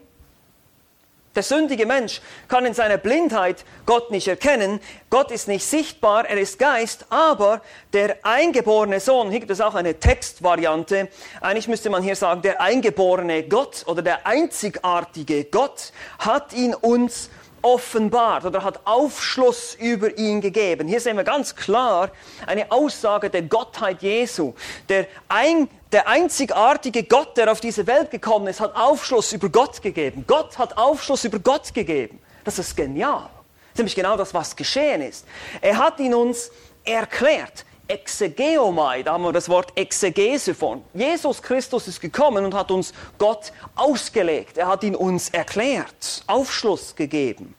Der 1.37 1.43
sündige 1.43 1.85
Mensch 1.85 2.19
kann 2.47 2.65
in 2.65 2.73
seiner 2.73 2.97
Blindheit 2.97 3.63
Gott 3.85 4.09
nicht 4.09 4.27
erkennen. 4.27 4.79
Gott 5.11 5.29
ist 5.29 5.47
nicht 5.47 5.63
sichtbar, 5.63 6.27
er 6.27 6.37
ist 6.39 6.57
Geist, 6.57 7.05
aber 7.11 7.61
der 7.93 8.17
eingeborene 8.23 8.99
Sohn, 8.99 9.29
hier 9.29 9.41
gibt 9.41 9.51
es 9.51 9.61
auch 9.61 9.75
eine 9.75 9.99
Textvariante, 9.99 11.09
eigentlich 11.39 11.67
müsste 11.67 11.91
man 11.91 12.01
hier 12.01 12.15
sagen, 12.15 12.41
der 12.41 12.59
eingeborene 12.59 13.43
Gott 13.43 13.83
oder 13.85 14.01
der 14.01 14.25
einzigartige 14.25 15.43
Gott 15.43 15.91
hat 16.17 16.53
ihn 16.53 16.73
uns 16.73 17.29
offenbart 17.61 18.45
oder 18.45 18.63
hat 18.63 18.81
Aufschluss 18.85 19.75
über 19.75 20.17
ihn 20.17 20.41
gegeben. 20.41 20.87
Hier 20.87 20.99
sehen 20.99 21.17
wir 21.17 21.23
ganz 21.23 21.55
klar 21.55 22.11
eine 22.45 22.71
Aussage 22.71 23.29
der 23.29 23.43
Gottheit 23.43 24.01
Jesu. 24.01 24.53
Der, 24.89 25.07
ein, 25.27 25.67
der 25.91 26.07
einzigartige 26.07 27.03
Gott, 27.03 27.37
der 27.37 27.51
auf 27.51 27.59
diese 27.59 27.87
Welt 27.87 28.11
gekommen 28.11 28.47
ist, 28.47 28.59
hat 28.59 28.75
Aufschluss 28.75 29.33
über 29.33 29.49
Gott 29.49 29.81
gegeben. 29.81 30.25
Gott 30.27 30.57
hat 30.57 30.77
Aufschluss 30.77 31.23
über 31.23 31.39
Gott 31.39 31.73
gegeben. 31.73 32.19
Das 32.43 32.59
ist 32.59 32.75
genial. 32.75 33.23
Das 33.23 33.73
ist 33.73 33.77
nämlich 33.77 33.95
genau 33.95 34.17
das, 34.17 34.33
was 34.33 34.55
geschehen 34.55 35.01
ist. 35.01 35.25
Er 35.61 35.77
hat 35.77 35.99
ihn 35.99 36.13
uns 36.13 36.51
erklärt. 36.83 37.65
Exegeomai, 37.87 39.03
da 39.03 39.13
haben 39.13 39.23
wir 39.23 39.31
das 39.31 39.49
Wort 39.49 39.71
Exegese 39.75 40.53
von. 40.53 40.83
Jesus 40.93 41.41
Christus 41.41 41.87
ist 41.87 42.01
gekommen 42.01 42.45
und 42.45 42.53
hat 42.53 42.71
uns 42.71 42.93
Gott 43.17 43.51
ausgelegt. 43.75 44.57
Er 44.57 44.67
hat 44.67 44.83
ihn 44.83 44.95
uns 44.95 45.29
erklärt, 45.29 46.23
Aufschluss 46.27 46.95
gegeben. 46.95 47.55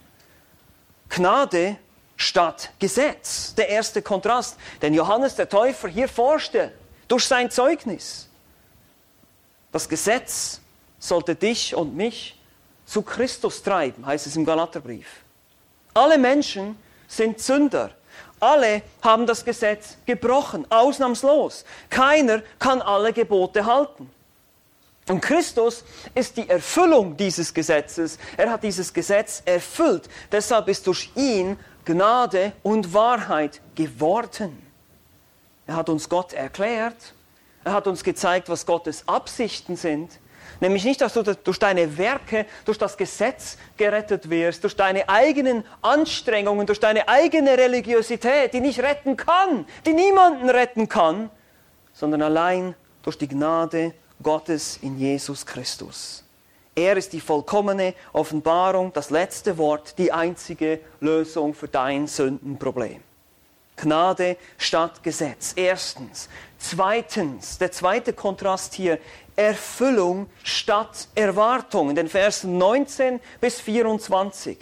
Gnade 1.09 1.77
statt 2.17 2.71
Gesetz. 2.79 3.55
Der 3.55 3.69
erste 3.69 4.03
Kontrast, 4.03 4.57
den 4.83 4.93
Johannes 4.93 5.35
der 5.37 5.49
Täufer 5.49 5.89
hier 5.89 6.09
vorstellt, 6.09 6.73
durch 7.07 7.25
sein 7.25 7.51
Zeugnis. 7.51 8.29
Das 9.73 9.89
Gesetz 9.89 10.61
sollte 10.99 11.35
dich 11.35 11.75
und 11.75 11.97
mich 11.97 12.39
zu 12.85 13.03
Christus 13.03 13.63
treiben, 13.63 14.05
heißt 14.05 14.27
es 14.27 14.37
im 14.37 14.45
Galaterbrief. 14.45 15.07
Alle 15.95 16.19
Menschen 16.19 16.77
sind 17.07 17.41
Sünder. 17.41 17.91
Alle 18.41 18.83
haben 19.03 19.27
das 19.27 19.45
Gesetz 19.45 19.97
gebrochen, 20.07 20.67
ausnahmslos. 20.71 21.65
Keiner 21.91 22.43
kann 22.59 22.81
alle 22.83 23.13
Gebote 23.13 23.67
halten. 23.67 24.11
Und 25.09 25.21
Christus 25.21 25.85
ist 26.15 26.37
die 26.37 26.49
Erfüllung 26.49 27.17
dieses 27.17 27.53
Gesetzes. 27.55 28.19
Er 28.37 28.51
hat 28.51 28.63
dieses 28.63 28.93
Gesetz 28.93 29.43
erfüllt. 29.45 30.09
Deshalb 30.31 30.69
ist 30.69 30.87
durch 30.87 31.11
ihn 31.17 31.59
Gnade 31.85 32.53
und 32.63 32.93
Wahrheit 32.93 33.63
geworden. 33.75 34.63
Er 35.67 35.77
hat 35.77 35.89
uns 35.89 36.09
Gott 36.09 36.35
erklärt. 36.35 37.15
Er 37.65 37.73
hat 37.73 37.87
uns 37.87 38.05
gezeigt, 38.05 38.49
was 38.49 38.67
Gottes 38.67 39.05
Absichten 39.07 39.77
sind. 39.77 40.19
Nämlich 40.61 40.85
nicht, 40.85 41.01
dass 41.01 41.15
du 41.15 41.23
durch 41.23 41.59
deine 41.59 41.97
Werke, 41.97 42.47
durch 42.65 42.79
das 42.79 42.97
Gesetz 42.97 43.57
gerettet 43.77 44.29
wirst, 44.29 44.65
durch 44.65 44.75
deine 44.75 45.09
eigenen 45.09 45.65
Anstrengungen, 45.83 46.67
durch 46.67 46.81
deine 46.81 47.09
eigene 47.09 47.57
Religiosität, 47.57 48.53
die 48.53 48.61
nicht 48.61 48.81
retten 48.81 49.17
kann, 49.17 49.67
die 49.87 49.93
niemanden 49.93 50.51
retten 50.51 50.89
kann, 50.89 51.31
sondern 51.93 52.23
allein 52.23 52.75
durch 53.03 53.19
die 53.19 53.29
Gnade 53.29 53.95
Gottes 54.23 54.79
in 54.83 54.99
Jesus 54.99 55.47
Christus. 55.47 56.25
Er 56.75 56.97
ist 56.97 57.13
die 57.13 57.21
vollkommene 57.21 57.95
Offenbarung, 58.13 58.93
das 58.93 59.11
letzte 59.11 59.59
Wort, 59.59 59.99
die 59.99 60.13
einzige 60.13 60.81
Lösung 61.01 61.55
für 61.55 61.69
dein 61.69 62.07
Sündenproblem. 62.07 63.03
Gnade 63.77 64.37
statt 64.59 65.03
Gesetz. 65.03 65.53
Erstens. 65.57 66.29
Zweitens, 66.59 67.59
der 67.59 67.73
zweite 67.73 68.13
Kontrast 68.13 68.75
hier, 68.75 68.99
Erfüllung 69.39 70.29
statt 70.43 71.07
Erwartung 71.15 71.91
in 71.91 71.97
den 71.97 72.09
Versen 72.09 72.59
19 72.59 73.21
bis 73.41 73.61
24. 73.61 74.59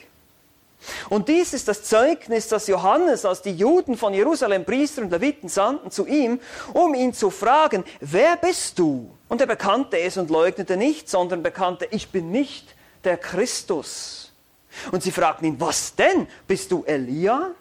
Und 1.09 1.29
dies 1.29 1.55
ist 1.55 1.67
das 1.67 1.83
Zeugnis, 1.83 2.49
das 2.49 2.67
Johannes, 2.67 3.25
als 3.25 3.41
die 3.41 3.53
Juden 3.53 3.97
von 3.97 4.13
Jerusalem 4.13 4.67
Priester 4.67 5.01
und 5.01 5.11
Leviten 5.11 5.49
sandten 5.49 5.91
zu 5.91 6.07
ihm, 6.07 6.41
um 6.75 6.95
ihn 6.95 7.15
zu 7.15 7.31
fragen, 7.31 7.85
wer 8.01 8.37
bist 8.37 8.79
du? 8.79 9.11
Und 9.29 9.41
er 9.41 9.47
bekannte 9.47 9.99
es 9.99 10.19
und 10.19 10.29
leugnete 10.31 10.77
nicht, 10.77 11.09
sondern 11.09 11.43
bekannte, 11.43 11.89
ich 11.91 12.11
bin 12.11 12.31
nicht 12.31 12.75
der 13.03 13.17
Christus. 13.17 14.33
Und 14.93 15.03
sie 15.03 15.11
fragten 15.11 15.49
ihn, 15.49 15.59
was 15.59 15.95
denn? 15.95 16.29
Bist 16.47 16.71
du 16.71 16.85
Elia? 16.85 17.53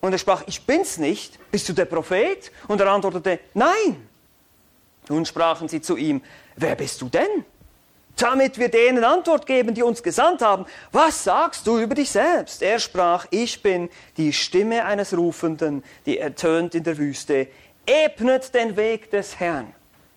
Und 0.00 0.12
er 0.12 0.18
sprach, 0.18 0.44
ich 0.46 0.64
bin's 0.64 0.96
nicht. 0.98 1.38
Bist 1.50 1.68
du 1.68 1.72
der 1.72 1.86
Prophet? 1.86 2.52
Und 2.68 2.80
er 2.80 2.92
antwortete, 2.92 3.40
nein. 3.52 4.08
Nun 5.08 5.26
sprachen 5.26 5.68
sie 5.68 5.82
zu 5.82 5.96
ihm, 5.96 6.22
wer 6.56 6.76
bist 6.76 7.00
du 7.00 7.08
denn? 7.08 7.44
Damit 8.16 8.58
wir 8.58 8.68
denen 8.68 9.04
Antwort 9.04 9.46
geben, 9.46 9.74
die 9.74 9.82
uns 9.82 10.02
gesandt 10.02 10.42
haben. 10.42 10.66
Was 10.92 11.24
sagst 11.24 11.66
du 11.66 11.78
über 11.78 11.94
dich 11.94 12.10
selbst? 12.10 12.62
Er 12.62 12.78
sprach, 12.78 13.26
ich 13.30 13.62
bin 13.62 13.88
die 14.16 14.32
Stimme 14.32 14.84
eines 14.84 15.16
Rufenden, 15.16 15.82
die 16.04 16.18
ertönt 16.18 16.74
in 16.74 16.84
der 16.84 16.98
Wüste. 16.98 17.48
Ebnet 17.86 18.54
den 18.54 18.76
Weg 18.76 19.10
des 19.10 19.40
Herrn, 19.40 19.72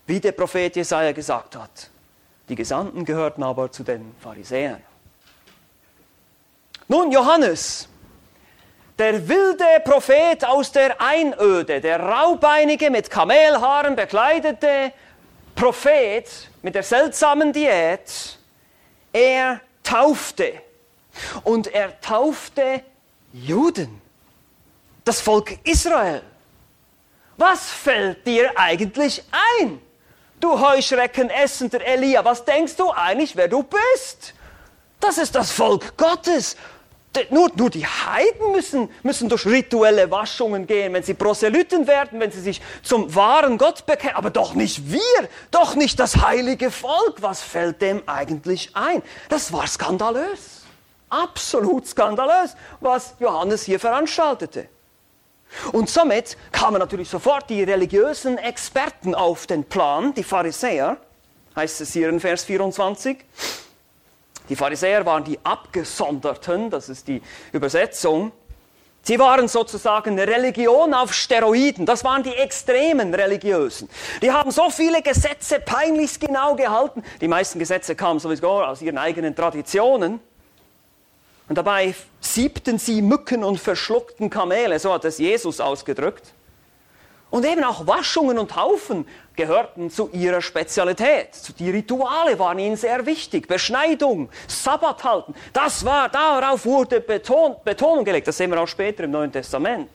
wie 0.06 0.20
der 0.20 0.34
Prophet 0.34 0.75
Jesaja 0.75 1.13
gesagt 1.13 1.56
hat. 1.56 1.89
Die 2.50 2.56
Gesandten 2.56 3.06
gehörten 3.06 3.42
aber 3.42 3.72
zu 3.72 3.84
den 3.84 4.13
Pharisäern. 4.22 4.82
Nun, 6.88 7.12
Johannes, 7.12 7.89
der 9.00 9.27
wilde 9.27 9.65
Prophet 9.84 10.46
aus 10.46 10.72
der 10.72 11.01
Einöde, 11.01 11.82
der 11.82 12.00
raubeinige, 12.00 12.92
mit 12.92 13.10
Kamelhaaren 13.10 13.96
bekleidete 13.96 14.94
Prophet 15.55 16.50
mit 16.62 16.75
der 16.75 16.83
seltsamen 16.83 17.53
Diät, 17.53 18.38
er 19.13 19.62
taufte. 19.83 20.62
Und 21.43 21.67
er 21.67 22.00
taufte 22.01 22.81
Juden, 23.31 24.01
das 25.05 25.21
Volk 25.21 25.57
Israel. 25.63 26.21
Was 27.38 27.69
fällt 27.69 28.27
dir 28.27 28.51
eigentlich 28.57 29.24
ein? 29.59 29.81
Du 30.39 30.59
Heuschrecken 30.59 31.29
essender 31.29 31.81
Elia, 31.81 32.24
was 32.25 32.43
denkst 32.43 32.75
du 32.75 32.91
eigentlich, 32.91 33.35
wer 33.35 33.47
du 33.47 33.63
bist? 33.63 34.33
Das 35.00 35.17
ist 35.17 35.35
das 35.35 35.51
Volk 35.51 35.97
Gottes. 35.97 36.57
Nur, 37.29 37.51
nur 37.55 37.69
die 37.69 37.86
Heiden 37.86 38.51
müssen, 38.51 38.89
müssen 39.03 39.29
durch 39.29 39.45
rituelle 39.45 40.10
Waschungen 40.12 40.67
gehen, 40.67 40.93
wenn 40.93 41.03
sie 41.03 41.13
Proselyten 41.13 41.88
werden, 41.88 42.19
wenn 42.19 42.31
sie 42.31 42.41
sich 42.41 42.62
zum 42.84 43.13
wahren 43.15 43.57
Gott 43.57 43.86
bekennen. 43.86 44.15
Aber 44.15 44.29
doch 44.29 44.53
nicht 44.53 44.91
wir, 44.91 45.29
doch 45.51 45.75
nicht 45.75 46.00
das 46.00 46.17
heilige 46.17 46.72
Volk. 46.72 47.22
Was 47.22 47.41
fällt 47.41 47.81
dem 47.81 48.03
eigentlich 48.07 48.72
ein? 48.75 49.01
Das 49.29 49.51
war 49.53 49.67
skandalös. 49.67 50.62
Absolut 51.10 51.88
skandalös, 51.88 52.55
was 52.79 53.15
Johannes 53.19 53.63
hier 53.63 53.79
veranstaltete. 53.79 54.67
Und 55.72 55.89
somit 55.89 56.38
kamen 56.51 56.79
natürlich 56.79 57.10
sofort 57.10 57.50
die 57.50 57.63
religiösen 57.63 58.38
Experten 58.38 59.15
auf 59.15 59.48
den 59.48 59.63
Plan, 59.63 60.13
die 60.13 60.24
Pharisäer, 60.24 60.98
heißt 61.55 61.81
es 61.81 61.93
hier 61.93 62.10
in 62.10 62.19
Vers 62.19 62.43
24. 62.43 63.17
Die 64.49 64.55
Pharisäer 64.55 65.05
waren 65.05 65.23
die 65.23 65.39
Abgesonderten, 65.43 66.69
das 66.69 66.89
ist 66.89 67.07
die 67.07 67.21
Übersetzung. 67.51 68.31
Sie 69.01 69.19
waren 69.19 69.47
sozusagen 69.47 70.11
eine 70.19 70.27
Religion 70.27 70.95
auf 70.95 71.13
Steroiden. 71.13 71.85
Das 71.85 72.03
waren 72.03 72.23
die 72.23 72.33
extremen 72.33 73.13
Religiösen. 73.13 73.87
Die 74.23 74.31
haben 74.31 74.49
so 74.49 74.71
viele 74.71 75.03
Gesetze 75.03 75.59
peinlichst 75.59 76.19
genau 76.19 76.55
gehalten. 76.55 77.03
Die 77.21 77.27
meisten 77.27 77.59
Gesetze 77.59 77.95
kamen 77.95 78.19
sowieso 78.19 78.63
aus 78.63 78.81
ihren 78.81 78.97
eigenen 78.97 79.35
Traditionen. 79.35 80.19
Und 81.47 81.55
dabei 81.55 81.93
siebten 82.19 82.79
sie 82.79 83.03
Mücken 83.03 83.43
und 83.43 83.59
verschluckten 83.59 84.31
Kamele, 84.31 84.79
so 84.79 84.91
hat 84.91 85.05
es 85.05 85.19
Jesus 85.19 85.59
ausgedrückt. 85.59 86.33
Und 87.32 87.46
eben 87.46 87.63
auch 87.63 87.86
Waschungen 87.88 88.38
und 88.38 88.51
Taufen 88.51 89.08
gehörten 89.36 89.89
zu 89.89 90.10
ihrer 90.12 90.41
Spezialität. 90.41 91.29
Die 91.60 91.70
Rituale 91.70 92.39
waren 92.39 92.60
ihnen 92.60 92.77
sehr 92.77 93.05
wichtig. 93.05 93.48
Beschneidung, 93.48 94.29
Sabbat 94.48 95.03
halten, 95.03 95.36
das 95.51 95.84
war, 95.84 96.08
darauf 96.10 96.65
wurde 96.65 97.01
Beton, 97.01 97.55
Betonung 97.63 98.05
gelegt. 98.05 98.27
Das 98.27 98.38
sehen 98.38 98.51
wir 98.51 98.62
auch 98.62 98.67
später 98.67 99.03
im 99.03 99.12
Neuen 99.12 99.32
Testament. 99.32 99.89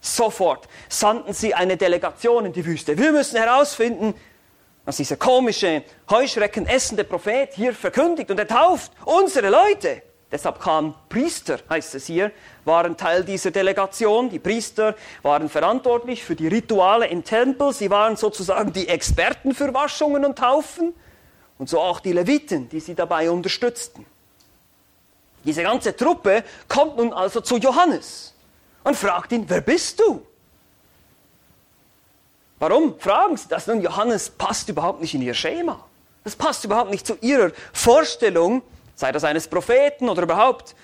Sofort 0.00 0.68
sandten 0.88 1.32
sie 1.32 1.52
eine 1.52 1.76
Delegation 1.76 2.46
in 2.46 2.52
die 2.52 2.64
Wüste. 2.64 2.96
Wir 2.96 3.12
müssen 3.12 3.36
herausfinden, 3.36 4.14
was 4.84 4.98
dieser 4.98 5.16
komische, 5.16 5.82
Heuschrecken 6.08 6.66
essende 6.66 7.02
Prophet 7.02 7.52
hier 7.54 7.74
verkündigt 7.74 8.30
und 8.30 8.38
er 8.38 8.46
tauft 8.46 8.92
unsere 9.04 9.50
Leute. 9.50 10.02
Deshalb 10.30 10.60
kamen 10.60 10.94
Priester, 11.08 11.60
heißt 11.70 11.94
es 11.94 12.06
hier, 12.06 12.32
waren 12.64 12.96
Teil 12.96 13.24
dieser 13.24 13.52
Delegation. 13.52 14.28
Die 14.28 14.40
Priester 14.40 14.96
waren 15.22 15.48
verantwortlich 15.48 16.24
für 16.24 16.34
die 16.34 16.48
Rituale 16.48 17.06
im 17.06 17.22
Tempel. 17.24 17.72
Sie 17.72 17.90
waren 17.90 18.16
sozusagen 18.16 18.72
die 18.72 18.88
Experten 18.88 19.54
für 19.54 19.72
Waschungen 19.72 20.24
und 20.24 20.36
Taufen 20.36 20.94
und 21.58 21.68
so 21.68 21.80
auch 21.80 22.00
die 22.00 22.12
Leviten, 22.12 22.68
die 22.68 22.80
sie 22.80 22.94
dabei 22.94 23.30
unterstützten. 23.30 24.04
Diese 25.44 25.62
ganze 25.62 25.94
Truppe 25.94 26.42
kommt 26.66 26.96
nun 26.96 27.12
also 27.12 27.40
zu 27.40 27.56
Johannes 27.56 28.34
und 28.82 28.96
fragt 28.96 29.30
ihn, 29.30 29.44
wer 29.48 29.60
bist 29.60 30.00
du? 30.00 30.26
Warum 32.58 32.98
fragen 32.98 33.36
sie 33.36 33.46
das? 33.48 33.68
Nun, 33.68 33.80
Johannes 33.80 34.28
passt 34.28 34.68
überhaupt 34.68 35.00
nicht 35.00 35.14
in 35.14 35.22
ihr 35.22 35.34
Schema. 35.34 35.86
Das 36.24 36.34
passt 36.34 36.64
überhaupt 36.64 36.90
nicht 36.90 37.06
zu 37.06 37.16
ihrer 37.20 37.52
Vorstellung 37.72 38.62
sei 38.96 39.12
das 39.12 39.22
eines 39.22 39.46
Propheten 39.46 40.08
oder 40.08 40.22
überhaupt 40.22 40.74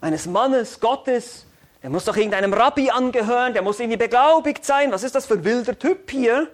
eines 0.00 0.26
Mannes 0.26 0.80
Gottes, 0.80 1.46
der 1.82 1.90
muss 1.90 2.04
doch 2.04 2.16
irgendeinem 2.16 2.52
Rabbi 2.52 2.90
angehören, 2.90 3.54
der 3.54 3.62
muss 3.62 3.78
irgendwie 3.78 3.96
beglaubigt 3.96 4.64
sein. 4.64 4.90
Was 4.92 5.02
ist 5.02 5.14
das 5.14 5.26
für 5.26 5.34
ein 5.34 5.44
wilder 5.44 5.78
Typ 5.78 6.10
hier? 6.10 6.48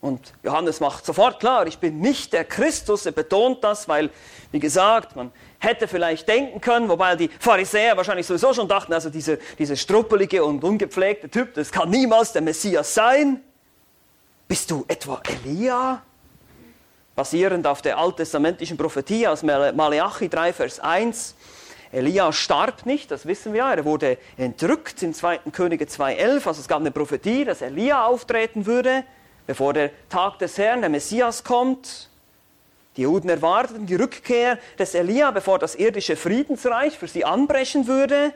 Und 0.00 0.32
Johannes 0.42 0.80
macht 0.80 1.06
sofort 1.06 1.38
klar, 1.38 1.64
ich 1.68 1.78
bin 1.78 2.00
nicht 2.00 2.32
der 2.32 2.44
Christus. 2.44 3.06
Er 3.06 3.12
betont 3.12 3.62
das, 3.62 3.86
weil, 3.86 4.10
wie 4.50 4.58
gesagt, 4.58 5.14
man 5.14 5.30
hätte 5.60 5.86
vielleicht 5.86 6.26
denken 6.26 6.60
können, 6.60 6.88
wobei 6.88 7.14
die 7.14 7.28
Pharisäer 7.28 7.96
wahrscheinlich 7.96 8.26
sowieso 8.26 8.52
schon 8.52 8.66
dachten, 8.66 8.92
also 8.92 9.10
dieser, 9.10 9.36
dieser 9.58 9.76
struppelige 9.76 10.44
und 10.44 10.64
ungepflegte 10.64 11.28
Typ, 11.28 11.54
das 11.54 11.70
kann 11.70 11.88
niemals 11.88 12.32
der 12.32 12.42
Messias 12.42 12.94
sein. 12.94 13.44
Bist 14.48 14.72
du 14.72 14.84
etwa 14.88 15.22
Elia? 15.24 16.02
Basierend 17.14 17.66
auf 17.66 17.82
der 17.82 17.98
alttestamentlichen 17.98 18.76
Prophetie 18.76 19.26
aus 19.26 19.42
Malachi 19.42 20.28
3, 20.28 20.52
Vers 20.52 20.80
1. 20.80 21.34
Elia 21.92 22.32
starb 22.32 22.86
nicht, 22.86 23.10
das 23.10 23.26
wissen 23.26 23.52
wir, 23.52 23.64
er 23.64 23.84
wurde 23.84 24.16
entrückt 24.38 25.02
in 25.02 25.12
2. 25.12 25.38
Könige 25.52 25.84
2,11. 25.84 26.46
Also 26.46 26.60
es 26.60 26.68
gab 26.68 26.80
eine 26.80 26.90
Prophetie, 26.90 27.44
dass 27.44 27.60
Elia 27.60 28.06
auftreten 28.06 28.64
würde, 28.64 29.04
bevor 29.46 29.74
der 29.74 29.90
Tag 30.08 30.38
des 30.38 30.56
Herrn, 30.56 30.80
der 30.80 30.88
Messias 30.88 31.44
kommt. 31.44 32.08
Die 32.96 33.02
Juden 33.02 33.28
erwarteten 33.28 33.86
die 33.86 33.94
Rückkehr 33.94 34.58
des 34.78 34.94
Elia, 34.94 35.30
bevor 35.32 35.58
das 35.58 35.74
irdische 35.74 36.16
Friedensreich 36.16 36.98
für 36.98 37.08
sie 37.08 37.26
anbrechen 37.26 37.86
würde. 37.86 38.32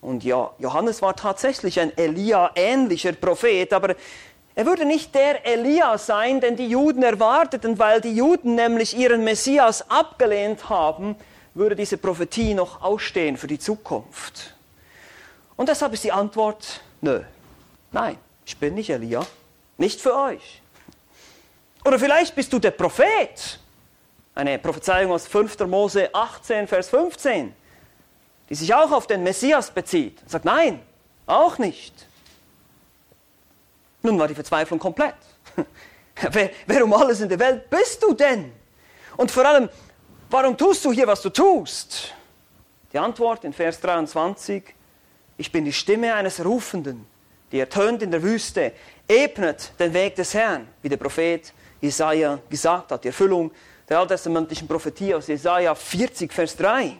Und 0.00 0.24
ja, 0.24 0.50
Johannes 0.58 1.02
war 1.02 1.14
tatsächlich 1.14 1.78
ein 1.78 1.96
Elia-ähnlicher 1.96 3.12
Prophet, 3.12 3.74
aber 3.74 3.94
er 4.54 4.66
würde 4.66 4.84
nicht 4.84 5.14
der 5.14 5.46
Elia 5.46 5.96
sein, 5.98 6.40
den 6.40 6.56
die 6.56 6.68
Juden 6.68 7.02
erwarteten, 7.02 7.78
weil 7.78 8.00
die 8.00 8.14
Juden 8.14 8.56
nämlich 8.56 8.96
ihren 8.96 9.24
Messias 9.24 9.88
abgelehnt 9.90 10.68
haben, 10.68 11.16
würde 11.54 11.76
diese 11.76 11.98
Prophetie 11.98 12.54
noch 12.54 12.82
ausstehen 12.82 13.36
für 13.36 13.46
die 13.46 13.58
Zukunft. 13.58 14.54
Und 15.56 15.68
deshalb 15.68 15.92
ist 15.92 16.04
die 16.04 16.12
Antwort, 16.12 16.80
nö, 17.00 17.20
nein, 17.92 18.16
ich 18.44 18.56
bin 18.56 18.74
nicht 18.74 18.90
Elia, 18.90 19.24
nicht 19.78 20.00
für 20.00 20.16
euch. 20.16 20.62
Oder 21.84 21.98
vielleicht 21.98 22.34
bist 22.34 22.52
du 22.52 22.58
der 22.58 22.72
Prophet. 22.72 23.58
Eine 24.34 24.58
Prophezeiung 24.58 25.12
aus 25.12 25.26
5. 25.26 25.58
Mose 25.60 26.14
18, 26.14 26.66
Vers 26.68 26.88
15, 26.88 27.54
die 28.48 28.54
sich 28.54 28.74
auch 28.74 28.90
auf 28.92 29.06
den 29.06 29.22
Messias 29.22 29.70
bezieht. 29.70 30.18
Sagt, 30.26 30.44
nein, 30.44 30.80
auch 31.26 31.58
nicht. 31.58 32.06
Nun 34.02 34.18
war 34.18 34.28
die 34.28 34.34
Verzweiflung 34.34 34.78
komplett. 34.78 35.14
wer, 36.30 36.50
wer 36.66 36.84
um 36.84 36.92
alles 36.92 37.20
in 37.20 37.28
der 37.28 37.38
Welt 37.38 37.68
bist 37.68 38.02
du 38.02 38.14
denn? 38.14 38.52
Und 39.16 39.30
vor 39.30 39.44
allem, 39.44 39.68
warum 40.30 40.56
tust 40.56 40.84
du 40.84 40.92
hier, 40.92 41.06
was 41.06 41.20
du 41.22 41.30
tust? 41.30 42.14
Die 42.92 42.98
Antwort 42.98 43.44
in 43.44 43.52
Vers 43.52 43.80
23, 43.80 44.74
ich 45.36 45.52
bin 45.52 45.64
die 45.64 45.72
Stimme 45.72 46.14
eines 46.14 46.44
Rufenden, 46.44 47.06
die 47.52 47.60
ertönt 47.60 48.02
in 48.02 48.10
der 48.10 48.22
Wüste, 48.22 48.72
ebnet 49.06 49.72
den 49.78 49.92
Weg 49.92 50.16
des 50.16 50.34
Herrn, 50.34 50.68
wie 50.82 50.88
der 50.88 50.96
Prophet 50.96 51.52
Jesaja 51.80 52.38
gesagt 52.48 52.92
hat, 52.92 53.04
die 53.04 53.08
Erfüllung 53.08 53.50
der 53.88 53.98
alttestamentlichen 53.98 54.68
Prophetie 54.68 55.14
aus 55.14 55.26
Jesaja 55.26 55.74
40, 55.74 56.32
Vers 56.32 56.56
3. 56.56 56.96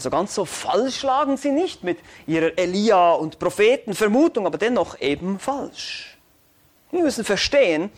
Also 0.00 0.08
ganz 0.08 0.34
so 0.34 0.46
falsch 0.46 1.02
lagen 1.02 1.36
sie 1.36 1.50
nicht 1.50 1.84
mit 1.84 1.98
ihrer 2.26 2.56
Elia- 2.56 3.12
und 3.12 3.38
Prophetenvermutung, 3.38 4.46
aber 4.46 4.56
dennoch 4.56 4.98
eben 4.98 5.38
falsch. 5.38 6.16
Wir 6.90 7.02
müssen 7.02 7.22
verstehen, 7.22 7.90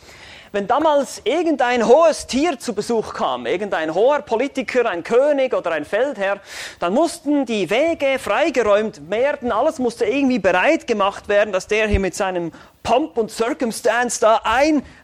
wenn 0.51 0.67
damals 0.67 1.23
irgendein 1.23 1.87
hohes 1.87 2.27
Tier 2.27 2.59
zu 2.59 2.75
Besuch 2.75 3.15
kam, 3.15 3.47
irgendein 3.47 3.95
hoher 3.95 4.19
Politiker, 4.23 4.91
ein 4.91 5.05
König 5.05 5.55
oder 5.55 5.71
ein 5.71 5.85
Feldherr, 5.85 6.41
dann 6.81 6.93
mussten 6.93 7.47
die 7.47 7.71
Wege 7.71 8.19
freigeräumt 8.19 9.09
werden, 9.09 9.53
alles 9.53 9.79
musste 9.79 10.05
irgendwie 10.05 10.41
bereit 10.41 10.89
gemacht 10.89 11.29
werden, 11.29 11.53
dass 11.53 11.69
der 11.69 11.87
hier 11.87 12.01
mit 12.01 12.17
seinem 12.17 12.51
Pomp 12.83 13.17
und 13.17 13.31
Circumstance 13.31 14.19
da 14.19 14.41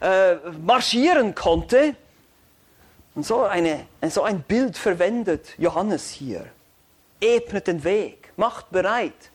einmarschieren 0.00 1.30
äh, 1.30 1.34
konnte. 1.34 1.94
Und 3.14 3.24
so, 3.24 3.44
eine, 3.44 3.86
so 4.08 4.24
ein 4.24 4.42
Bild 4.42 4.76
verwendet 4.76 5.54
Johannes 5.58 6.10
hier 6.10 6.44
ebnet 7.20 7.66
den 7.66 7.84
Weg, 7.84 8.32
macht 8.36 8.70
bereit. 8.70 9.30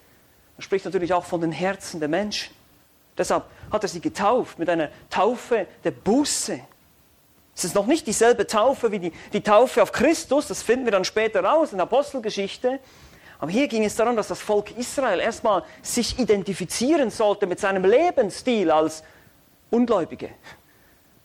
Er 0.58 0.64
spricht 0.64 0.86
natürlich 0.86 1.14
auch 1.14 1.26
von 1.26 1.42
den 1.42 1.52
Herzen 1.52 2.00
der 2.00 2.10
Menschen. 2.10 2.54
Deshalb 3.18 3.46
hat 3.72 3.84
er 3.84 3.90
sie 3.90 4.02
getauft 4.02 4.60
mit 4.60 4.70
einer 4.70 4.90
Taufe 5.10 5.68
der 5.84 5.92
Buße. 5.92 6.60
Es 7.56 7.64
ist 7.64 7.76
noch 7.76 7.86
nicht 7.86 8.08
dieselbe 8.08 8.48
Taufe 8.48 8.92
wie 8.92 9.00
die, 9.00 9.12
die 9.32 9.42
Taufe 9.42 9.84
auf 9.84 9.92
Christus, 9.92 10.48
das 10.48 10.64
finden 10.64 10.86
wir 10.86 10.92
dann 10.92 11.06
später 11.06 11.44
raus 11.44 11.72
in 11.72 11.78
der 11.78 11.84
Apostelgeschichte. 11.84 12.80
Aber 13.40 13.52
hier 13.52 13.68
ging 13.68 13.84
es 13.84 13.96
darum, 13.96 14.16
dass 14.16 14.30
das 14.30 14.40
Volk 14.40 14.72
Israel 14.78 15.20
erstmal 15.20 15.64
sich 15.82 16.18
identifizieren 16.18 17.12
sollte 17.12 17.46
mit 17.46 17.60
seinem 17.60 17.84
Lebensstil 17.84 18.72
als 18.72 19.04
Ungläubige. 19.70 20.30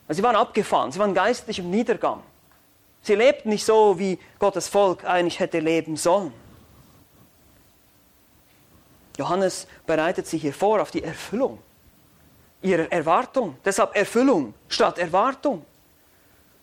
Sie 0.09 0.23
waren 0.23 0.37
abgefahren, 0.37 0.91
sie 0.91 0.99
waren 0.99 1.15
geistlich 1.15 1.59
im 1.59 1.71
Niedergang. 1.71 2.23
Sie 3.03 3.15
lebten 3.15 3.51
nicht 3.51 3.65
so, 3.65 3.99
wie 3.99 4.19
Gottes 4.39 4.69
Volk 4.69 5.05
eigentlich 5.05 5.39
hätte 5.39 5.61
leben 5.61 5.97
sollen. 5.97 6.33
Johannes 9.19 9.67
bereitet 9.85 10.27
sich 10.27 10.43
hier 10.43 10.55
vor 10.55 10.81
auf 10.81 10.93
die 10.93 11.03
Erfüllung 11.03 11.59
ihrer 12.63 12.91
Erwartung. 12.91 13.57
Deshalb 13.65 13.95
Erfüllung 13.97 14.55
statt 14.69 14.99
Erwartung. 14.99 15.65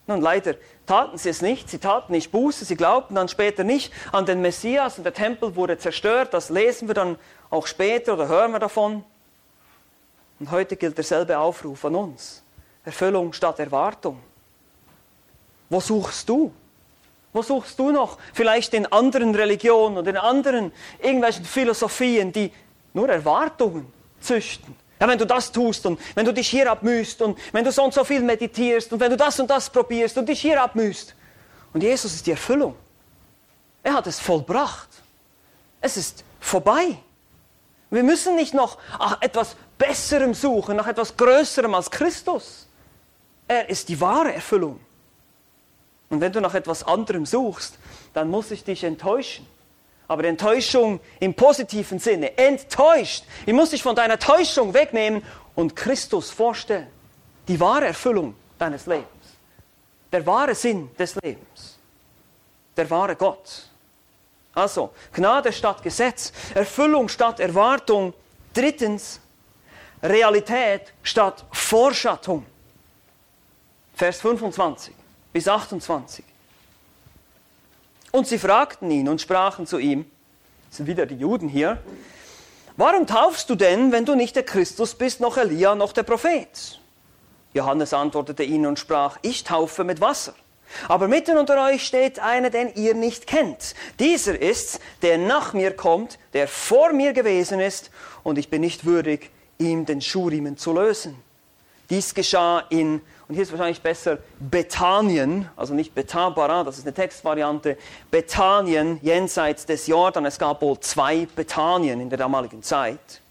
Nun, 0.07 0.21
leider 0.21 0.55
taten 0.85 1.17
sie 1.17 1.29
es 1.29 1.41
nicht. 1.41 1.69
Sie 1.69 1.79
taten 1.79 2.13
nicht 2.13 2.31
Buße. 2.31 2.63
Sie 2.63 2.75
glaubten 2.75 3.15
dann 3.15 3.27
später 3.27 3.63
nicht 3.63 3.91
an 4.13 4.25
den 4.25 4.41
Messias 4.41 4.97
und 4.97 5.03
der 5.03 5.13
Tempel 5.13 5.55
wurde 5.55 5.77
zerstört. 5.77 6.33
Das 6.33 6.49
lesen 6.49 6.87
wir 6.87 6.95
dann 6.95 7.17
auch 7.49 7.67
später 7.67 8.13
oder 8.13 8.27
hören 8.27 8.51
wir 8.51 8.59
davon. 8.59 9.03
Und 10.39 10.51
heute 10.51 10.77
gilt 10.77 10.97
derselbe 10.97 11.37
Aufruf 11.37 11.83
an 11.85 11.95
uns. 11.95 12.41
Erfüllung 12.85 13.33
statt 13.33 13.59
Erwartung. 13.59 14.19
Wo 15.69 15.79
suchst 15.81 16.29
du? 16.29 16.53
Wo 17.35 17.41
suchst 17.41 17.77
du 17.77 17.91
noch? 17.91 18.17
Vielleicht 18.33 18.73
in 18.73 18.85
anderen 18.85 19.35
Religionen 19.35 19.97
oder 19.97 20.09
in 20.09 20.15
anderen 20.15 20.71
irgendwelchen 21.01 21.43
Philosophien, 21.43 22.31
die 22.31 22.49
nur 22.93 23.09
Erwartungen 23.09 23.91
züchten. 24.21 24.73
Ja, 25.01 25.09
wenn 25.09 25.17
du 25.17 25.25
das 25.25 25.51
tust 25.51 25.85
und 25.85 25.99
wenn 26.15 26.25
du 26.25 26.33
dich 26.33 26.47
hier 26.47 26.71
abmühst 26.71 27.21
und 27.21 27.37
wenn 27.51 27.65
du 27.65 27.73
so 27.73 27.83
und 27.83 27.93
so 27.93 28.05
viel 28.05 28.21
meditierst 28.21 28.93
und 28.93 29.01
wenn 29.01 29.11
du 29.11 29.17
das 29.17 29.37
und 29.37 29.49
das 29.49 29.69
probierst 29.69 30.17
und 30.17 30.29
dich 30.29 30.39
hier 30.39 30.63
abmühst. 30.63 31.13
Und 31.73 31.83
Jesus 31.83 32.13
ist 32.13 32.25
die 32.25 32.31
Erfüllung. 32.31 32.73
Er 33.83 33.95
hat 33.95 34.07
es 34.07 34.17
vollbracht. 34.17 34.87
Es 35.81 35.97
ist 35.97 36.23
vorbei. 36.39 36.97
Wir 37.89 38.03
müssen 38.03 38.37
nicht 38.37 38.53
noch 38.53 38.77
nach 38.97 39.21
etwas 39.21 39.57
Besserem 39.77 40.33
suchen, 40.33 40.77
nach 40.77 40.87
etwas 40.87 41.17
Größerem 41.17 41.75
als 41.75 41.91
Christus. 41.91 42.65
Er 43.45 43.67
ist 43.67 43.89
die 43.89 43.99
wahre 43.99 44.33
Erfüllung. 44.33 44.79
Und 46.09 46.21
wenn 46.21 46.31
du 46.31 46.41
nach 46.41 46.53
etwas 46.53 46.83
anderem 46.83 47.25
suchst, 47.25 47.77
dann 48.13 48.29
muss 48.29 48.51
ich 48.51 48.63
dich 48.63 48.83
enttäuschen. 48.83 49.47
Aber 50.07 50.23
Enttäuschung 50.25 50.99
im 51.19 51.33
positiven 51.33 51.99
Sinne. 51.99 52.37
Enttäuscht. 52.37 53.23
Ich 53.45 53.53
muss 53.53 53.71
dich 53.71 53.81
von 53.81 53.95
deiner 53.95 54.19
Täuschung 54.19 54.73
wegnehmen 54.73 55.23
und 55.55 55.75
Christus 55.75 56.29
vorstellen. 56.29 56.87
Die 57.47 57.59
wahre 57.59 57.85
Erfüllung 57.85 58.35
deines 58.59 58.85
Lebens. 58.85 59.07
Der 60.11 60.25
wahre 60.25 60.53
Sinn 60.53 60.91
des 60.97 61.15
Lebens. 61.15 61.79
Der 62.77 62.89
wahre 62.89 63.15
Gott. 63.15 63.67
Also, 64.53 64.91
Gnade 65.11 65.51
statt 65.51 65.81
Gesetz. 65.81 66.31
Erfüllung 66.53 67.09
statt 67.09 67.39
Erwartung. 67.39 68.13
Drittens, 68.53 69.19
Realität 70.03 70.93
statt 71.01 71.45
Vorschattung. 71.51 72.45
Vers 73.95 74.21
25 74.21 74.93
bis 75.35 75.49
28. 75.49 76.23
Und 78.11 78.25
sie 78.25 78.39
fragten 78.39 78.89
ihn 78.89 79.09
und 79.09 79.19
sprachen 79.19 79.67
zu 79.67 79.79
ihm, 79.79 80.09
das 80.69 80.77
sind 80.77 80.87
wieder 80.87 81.05
die 81.05 81.17
Juden 81.17 81.49
hier, 81.49 81.77
warum 82.77 83.05
taufst 83.05 83.49
du 83.49 83.55
denn, 83.55 83.91
wenn 83.91 84.05
du 84.05 84.15
nicht 84.15 84.37
der 84.37 84.43
Christus 84.43 84.95
bist, 84.95 85.19
noch 85.19 85.35
Elia, 85.35 85.75
noch 85.75 85.91
der 85.91 86.03
Prophet? 86.03 86.79
Johannes 87.53 87.93
antwortete 87.93 88.43
ihnen 88.43 88.65
und 88.65 88.79
sprach, 88.79 89.17
ich 89.23 89.43
taufe 89.43 89.83
mit 89.83 89.99
Wasser. 89.99 90.35
Aber 90.87 91.09
mitten 91.09 91.37
unter 91.37 91.61
euch 91.65 91.85
steht 91.85 92.19
einer, 92.19 92.49
den 92.49 92.73
ihr 92.75 92.93
nicht 92.93 93.27
kennt. 93.27 93.75
Dieser 93.99 94.41
ist's, 94.41 94.79
der 95.01 95.17
nach 95.17 95.51
mir 95.51 95.75
kommt, 95.75 96.17
der 96.31 96.47
vor 96.47 96.93
mir 96.93 97.11
gewesen 97.11 97.59
ist, 97.59 97.91
und 98.23 98.37
ich 98.37 98.49
bin 98.49 98.61
nicht 98.61 98.85
würdig, 98.85 99.31
ihm 99.57 99.85
den 99.85 99.99
Schuhriemen 99.99 100.57
zu 100.57 100.71
lösen. 100.71 101.21
Dies 101.89 102.15
geschah 102.15 102.63
in 102.69 103.01
und 103.27 103.33
hier 103.33 103.43
ist 103.43 103.51
wahrscheinlich 103.51 103.81
besser 103.81 104.19
Bethanien, 104.39 105.49
also 105.55 105.73
nicht 105.73 105.95
Bethabara, 105.95 106.63
das 106.63 106.77
ist 106.77 106.85
eine 106.85 106.93
Textvariante, 106.93 107.77
Bethanien 108.11 108.99
jenseits 109.01 109.65
des 109.65 109.87
Jordan. 109.87 110.25
Es 110.25 110.37
gab 110.37 110.61
wohl 110.61 110.79
zwei 110.79 111.27
Bethanien 111.35 112.01
in 112.01 112.09
der 112.09 112.19
damaligen 112.19 112.61
Zeit. 112.61 113.21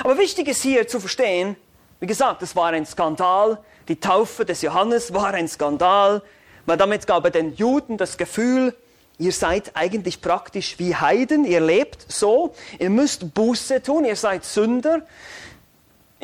Aber 0.00 0.18
wichtig 0.18 0.48
ist 0.48 0.62
hier 0.62 0.88
zu 0.88 0.98
verstehen, 0.98 1.54
wie 2.00 2.06
gesagt, 2.06 2.42
es 2.42 2.56
war 2.56 2.72
ein 2.72 2.84
Skandal. 2.84 3.58
Die 3.86 4.00
Taufe 4.00 4.44
des 4.44 4.62
Johannes 4.62 5.14
war 5.14 5.34
ein 5.34 5.46
Skandal, 5.46 6.22
weil 6.66 6.76
damit 6.76 7.06
gab 7.06 7.24
er 7.24 7.30
den 7.30 7.54
Juden 7.54 7.96
das 7.96 8.16
Gefühl, 8.16 8.74
ihr 9.18 9.30
seid 9.30 9.70
eigentlich 9.74 10.20
praktisch 10.20 10.80
wie 10.80 10.96
Heiden, 10.96 11.44
ihr 11.44 11.60
lebt 11.60 12.10
so, 12.10 12.54
ihr 12.80 12.90
müsst 12.90 13.34
Buße 13.34 13.82
tun, 13.82 14.04
ihr 14.04 14.16
seid 14.16 14.44
Sünder. 14.44 15.02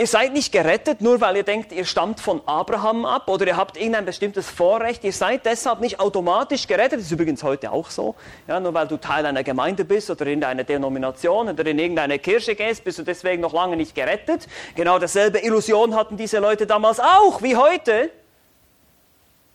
Ihr 0.01 0.07
seid 0.07 0.33
nicht 0.33 0.51
gerettet, 0.51 1.03
nur 1.03 1.21
weil 1.21 1.37
ihr 1.37 1.43
denkt, 1.43 1.73
ihr 1.73 1.85
stammt 1.85 2.21
von 2.21 2.41
Abraham 2.47 3.05
ab 3.05 3.29
oder 3.29 3.47
ihr 3.47 3.59
habt 3.59 3.77
irgendein 3.77 4.07
bestimmtes 4.07 4.49
Vorrecht. 4.49 5.05
Ihr 5.05 5.13
seid 5.13 5.45
deshalb 5.45 5.81
nicht 5.81 6.01
automatisch 6.01 6.67
gerettet. 6.67 7.01
Das 7.01 7.03
ist 7.03 7.13
übrigens 7.13 7.43
heute 7.43 7.71
auch 7.71 7.91
so. 7.91 8.15
Ja, 8.49 8.59
nur 8.61 8.73
weil 8.73 8.89
du 8.89 8.97
Teil 8.97 9.27
einer 9.27 9.43
Gemeinde 9.43 9.85
bist 9.85 10.11
oder 10.11 10.27
in 10.29 10.43
einer 10.43 10.65
Denomination 10.65 11.51
oder 11.51 11.67
in 11.67 11.79
irgendeine 11.79 12.19
Kirche 12.19 12.55
gehst, 12.55 12.83
bist 12.83 12.99
du 12.99 13.03
deswegen 13.03 13.43
noch 13.43 13.53
lange 13.53 13.77
nicht 13.77 13.95
gerettet. 13.95 14.49
Genau 14.75 14.99
dasselbe 14.99 15.41
Illusion 15.41 15.95
hatten 15.95 16.17
diese 16.17 16.39
Leute 16.39 16.67
damals 16.67 16.99
auch 16.99 17.43
wie 17.43 17.55
heute. 17.55 18.11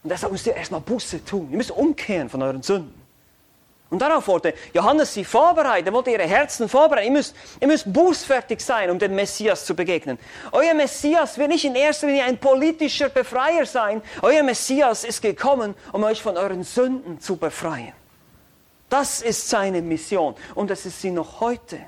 Und 0.04 0.10
deshalb 0.10 0.30
müsst 0.30 0.46
ihr 0.46 0.54
erstmal 0.54 0.80
Buße 0.80 1.24
tun. 1.24 1.48
Ihr 1.50 1.56
müsst 1.56 1.72
umkehren 1.72 2.28
von 2.28 2.40
euren 2.40 2.62
Sünden. 2.62 2.95
Und 3.88 4.00
darauf 4.00 4.26
wollte 4.26 4.52
Johannes 4.72 5.14
sie 5.14 5.24
vorbereiten, 5.24 5.86
er 5.86 5.92
wollte 5.92 6.10
ihre 6.10 6.24
Herzen 6.26 6.68
vorbereiten. 6.68 7.06
Ihr 7.06 7.12
müsst, 7.12 7.36
ihr 7.60 7.68
müsst 7.68 7.92
bußfertig 7.92 8.60
sein, 8.60 8.90
um 8.90 8.98
dem 8.98 9.14
Messias 9.14 9.64
zu 9.64 9.76
begegnen. 9.76 10.18
Euer 10.50 10.74
Messias 10.74 11.38
wird 11.38 11.50
nicht 11.50 11.64
in 11.64 11.76
erster 11.76 12.08
Linie 12.08 12.24
ein 12.24 12.38
politischer 12.38 13.08
Befreier 13.08 13.64
sein. 13.64 14.02
Euer 14.22 14.42
Messias 14.42 15.04
ist 15.04 15.22
gekommen, 15.22 15.74
um 15.92 16.02
euch 16.02 16.20
von 16.20 16.36
euren 16.36 16.64
Sünden 16.64 17.20
zu 17.20 17.36
befreien. 17.36 17.92
Das 18.88 19.22
ist 19.22 19.48
seine 19.48 19.82
Mission 19.82 20.34
und 20.54 20.70
das 20.70 20.84
ist 20.84 21.00
sie 21.00 21.12
noch 21.12 21.40
heute. 21.40 21.78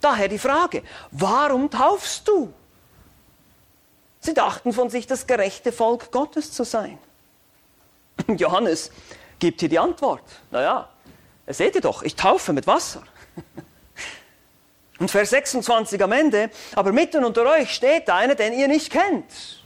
Daher 0.00 0.28
die 0.28 0.38
Frage, 0.38 0.82
warum 1.10 1.70
taufst 1.70 2.26
du? 2.26 2.52
Sie 4.20 4.34
dachten 4.34 4.72
von 4.72 4.88
sich, 4.88 5.06
das 5.06 5.26
gerechte 5.26 5.72
Volk 5.72 6.10
Gottes 6.10 6.52
zu 6.52 6.64
sein. 6.64 6.98
Johannes 8.28 8.90
gibt 9.38 9.60
hier 9.60 9.68
die 9.68 9.78
Antwort. 9.78 10.22
Naja, 10.50 10.88
Seht 11.46 11.74
ihr 11.74 11.80
doch, 11.80 12.02
ich 12.02 12.14
taufe 12.14 12.52
mit 12.52 12.66
Wasser. 12.66 13.02
Und 14.98 15.10
Vers 15.10 15.30
26 15.30 16.02
am 16.02 16.12
Ende, 16.12 16.50
aber 16.76 16.92
mitten 16.92 17.24
unter 17.24 17.44
euch 17.44 17.74
steht 17.74 18.08
einer, 18.08 18.36
den 18.36 18.52
ihr 18.52 18.68
nicht 18.68 18.90
kennt. 18.90 19.60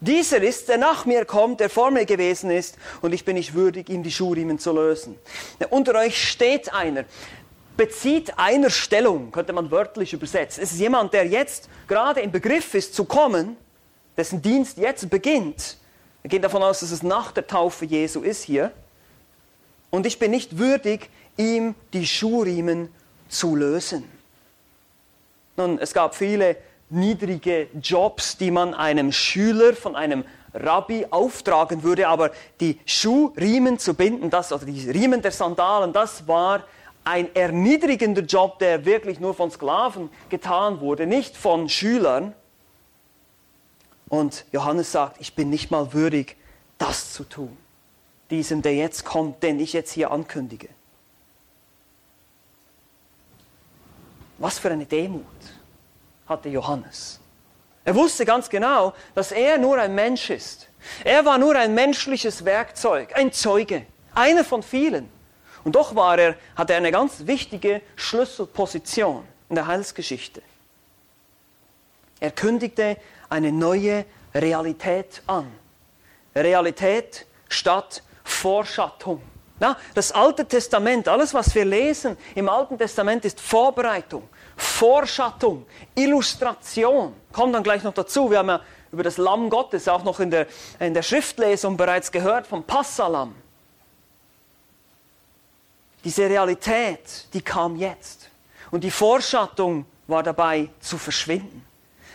Dieser 0.00 0.40
ist, 0.42 0.68
der 0.68 0.78
nach 0.78 1.06
mir 1.06 1.24
kommt, 1.24 1.58
der 1.58 1.70
vor 1.70 1.90
mir 1.90 2.04
gewesen 2.04 2.50
ist, 2.50 2.76
und 3.00 3.12
ich 3.12 3.24
bin 3.24 3.34
nicht 3.34 3.54
würdig, 3.54 3.88
ihm 3.88 4.02
die 4.02 4.12
Schuhriemen 4.12 4.58
zu 4.58 4.72
lösen. 4.72 5.18
Unter 5.70 5.94
euch 5.96 6.30
steht 6.30 6.72
einer, 6.72 7.04
bezieht 7.76 8.38
einer 8.38 8.70
Stellung, 8.70 9.32
könnte 9.32 9.52
man 9.52 9.70
wörtlich 9.70 10.12
übersetzen. 10.12 10.62
Es 10.62 10.72
ist 10.72 10.78
jemand, 10.78 11.12
der 11.12 11.26
jetzt 11.26 11.68
gerade 11.88 12.20
im 12.20 12.30
Begriff 12.30 12.74
ist 12.74 12.94
zu 12.94 13.06
kommen, 13.06 13.56
dessen 14.16 14.40
Dienst 14.40 14.78
jetzt 14.78 15.10
beginnt. 15.10 15.78
Wir 16.22 16.28
gehen 16.28 16.42
davon 16.42 16.62
aus, 16.62 16.80
dass 16.80 16.92
es 16.92 17.02
nach 17.02 17.32
der 17.32 17.46
Taufe 17.46 17.86
Jesu 17.86 18.20
ist 18.20 18.44
hier 18.44 18.70
und 19.96 20.04
ich 20.04 20.18
bin 20.18 20.30
nicht 20.30 20.58
würdig, 20.58 21.08
ihm 21.38 21.74
die 21.94 22.06
Schuhriemen 22.06 22.90
zu 23.30 23.56
lösen. 23.56 24.04
Nun, 25.56 25.78
es 25.78 25.94
gab 25.94 26.14
viele 26.14 26.58
niedrige 26.90 27.68
Jobs, 27.80 28.36
die 28.36 28.50
man 28.50 28.74
einem 28.74 29.10
Schüler 29.10 29.74
von 29.74 29.96
einem 29.96 30.24
Rabbi 30.52 31.06
auftragen 31.08 31.82
würde, 31.82 32.08
aber 32.08 32.30
die 32.60 32.78
Schuhriemen 32.84 33.78
zu 33.78 33.94
binden, 33.94 34.28
das, 34.28 34.52
oder 34.52 34.66
die 34.66 34.90
Riemen 34.90 35.22
der 35.22 35.32
Sandalen, 35.32 35.94
das 35.94 36.28
war 36.28 36.64
ein 37.04 37.34
erniedrigender 37.34 38.20
Job, 38.20 38.58
der 38.58 38.84
wirklich 38.84 39.18
nur 39.18 39.32
von 39.32 39.50
Sklaven 39.50 40.10
getan 40.28 40.80
wurde, 40.80 41.06
nicht 41.06 41.38
von 41.38 41.70
Schülern. 41.70 42.34
Und 44.10 44.44
Johannes 44.52 44.92
sagt, 44.92 45.22
ich 45.22 45.34
bin 45.34 45.48
nicht 45.48 45.70
mal 45.70 45.94
würdig, 45.94 46.36
das 46.76 47.14
zu 47.14 47.24
tun 47.24 47.56
diesem, 48.30 48.62
der 48.62 48.74
jetzt 48.74 49.04
kommt, 49.04 49.42
den 49.42 49.60
ich 49.60 49.72
jetzt 49.72 49.92
hier 49.92 50.10
ankündige. 50.10 50.68
Was 54.38 54.58
für 54.58 54.70
eine 54.70 54.84
Demut 54.84 55.24
hatte 56.28 56.48
Johannes. 56.48 57.20
Er 57.84 57.94
wusste 57.94 58.24
ganz 58.24 58.48
genau, 58.48 58.94
dass 59.14 59.32
er 59.32 59.58
nur 59.58 59.78
ein 59.78 59.94
Mensch 59.94 60.30
ist. 60.30 60.68
Er 61.04 61.24
war 61.24 61.38
nur 61.38 61.56
ein 61.56 61.74
menschliches 61.74 62.44
Werkzeug, 62.44 63.16
ein 63.16 63.32
Zeuge, 63.32 63.86
einer 64.14 64.44
von 64.44 64.62
vielen. 64.62 65.08
Und 65.64 65.74
doch 65.74 65.94
war 65.94 66.18
er, 66.18 66.36
hatte 66.56 66.72
er 66.72 66.78
eine 66.78 66.92
ganz 66.92 67.26
wichtige 67.26 67.80
Schlüsselposition 67.96 69.24
in 69.48 69.54
der 69.54 69.66
Heilsgeschichte. 69.66 70.42
Er 72.20 72.30
kündigte 72.30 72.96
eine 73.28 73.52
neue 73.52 74.04
Realität 74.34 75.22
an. 75.26 75.50
Realität 76.34 77.26
statt 77.48 78.02
Vorschattung. 78.26 79.22
Ja, 79.60 79.76
das 79.94 80.12
Alte 80.12 80.44
Testament, 80.44 81.08
alles 81.08 81.32
was 81.32 81.54
wir 81.54 81.64
lesen 81.64 82.16
im 82.34 82.48
Alten 82.48 82.76
Testament 82.76 83.24
ist 83.24 83.40
Vorbereitung, 83.40 84.28
Vorschattung, 84.54 85.64
Illustration. 85.94 87.14
Kommt 87.32 87.54
dann 87.54 87.62
gleich 87.62 87.82
noch 87.82 87.94
dazu. 87.94 88.30
Wir 88.30 88.38
haben 88.38 88.48
ja 88.48 88.60
über 88.92 89.02
das 89.02 89.16
Lamm 89.16 89.48
Gottes 89.48 89.88
auch 89.88 90.04
noch 90.04 90.20
in 90.20 90.30
der, 90.30 90.46
in 90.78 90.92
der 90.92 91.02
Schriftlesung 91.02 91.76
bereits 91.76 92.12
gehört 92.12 92.46
vom 92.46 92.64
Passalam. 92.64 93.34
Diese 96.04 96.28
Realität, 96.28 97.26
die 97.32 97.40
kam 97.40 97.76
jetzt. 97.76 98.28
Und 98.70 98.84
die 98.84 98.90
Vorschattung 98.90 99.86
war 100.06 100.22
dabei 100.22 100.68
zu 100.80 100.98
verschwinden. 100.98 101.64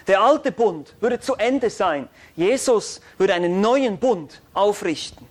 Der 0.08 0.21
alte 0.21 0.52
Bund 0.52 0.93
würde 1.00 1.19
zu 1.19 1.36
Ende 1.36 1.69
sein. 1.69 2.08
Jesus 2.36 3.02
würde 3.17 3.34
einen 3.34 3.62
neuen 3.62 3.97
Bund 3.97 4.41
aufrichten. 4.54 5.31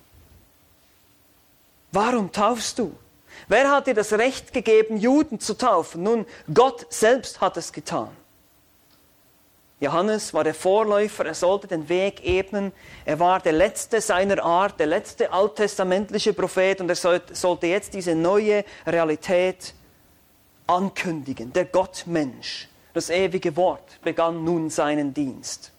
Warum 1.93 2.31
taufst 2.31 2.79
du? 2.79 2.95
Wer 3.49 3.71
hat 3.71 3.87
dir 3.87 3.95
das 3.95 4.13
Recht 4.13 4.53
gegeben, 4.53 4.97
Juden 4.97 5.41
zu 5.41 5.55
taufen? 5.55 6.03
Nun, 6.03 6.27
Gott 6.53 6.87
selbst 6.91 7.41
hat 7.41 7.57
es 7.57 7.73
getan. 7.73 8.11
Johannes 9.81 10.35
war 10.35 10.45
der 10.45 10.53
Vorläufer, 10.55 11.25
er 11.25 11.35
sollte 11.35 11.67
den 11.67 11.89
Weg 11.89 12.23
ebnen. 12.23 12.73
Er 13.07 13.19
war 13.19 13.41
der 13.41 13.53
letzte 13.53 14.03
seiner 14.03 14.45
Art, 14.45 14.79
der 14.79 14.87
letzte 14.87 15.33
alttestamentliche 15.33 16.35
Prophet 16.35 16.83
und 16.83 16.91
er 16.91 16.97
sollte 16.97 17.67
jetzt 17.67 17.95
diese 17.95 18.15
neue 18.15 18.65
Realität 18.87 19.75
ankündigen. 20.67 21.55
Der 21.55 21.65
Gottmensch, 21.65 22.69
das 22.93 23.09
ewige 23.09 23.57
Wort, 23.57 23.99
begann 24.03 24.45
nun 24.45 24.69
seinen 24.69 25.15
Dienst. 25.15 25.73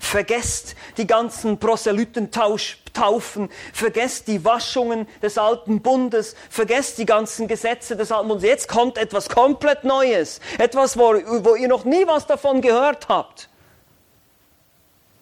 Vergesst 0.00 0.76
die 0.96 1.06
ganzen 1.06 1.58
Proselytentaufen, 1.58 3.50
vergesst 3.72 4.28
die 4.28 4.42
Waschungen 4.44 5.06
des 5.22 5.36
alten 5.36 5.82
Bundes, 5.82 6.34
vergesst 6.48 6.96
die 6.96 7.04
ganzen 7.04 7.46
Gesetze 7.46 7.96
des 7.96 8.10
alten 8.10 8.28
Bundes. 8.28 8.44
Jetzt 8.44 8.66
kommt 8.66 8.96
etwas 8.96 9.28
komplett 9.28 9.84
Neues, 9.84 10.40
etwas, 10.56 10.96
wo, 10.98 11.12
wo 11.44 11.54
ihr 11.54 11.68
noch 11.68 11.84
nie 11.84 12.06
was 12.06 12.26
davon 12.26 12.62
gehört 12.62 13.08
habt. 13.10 13.50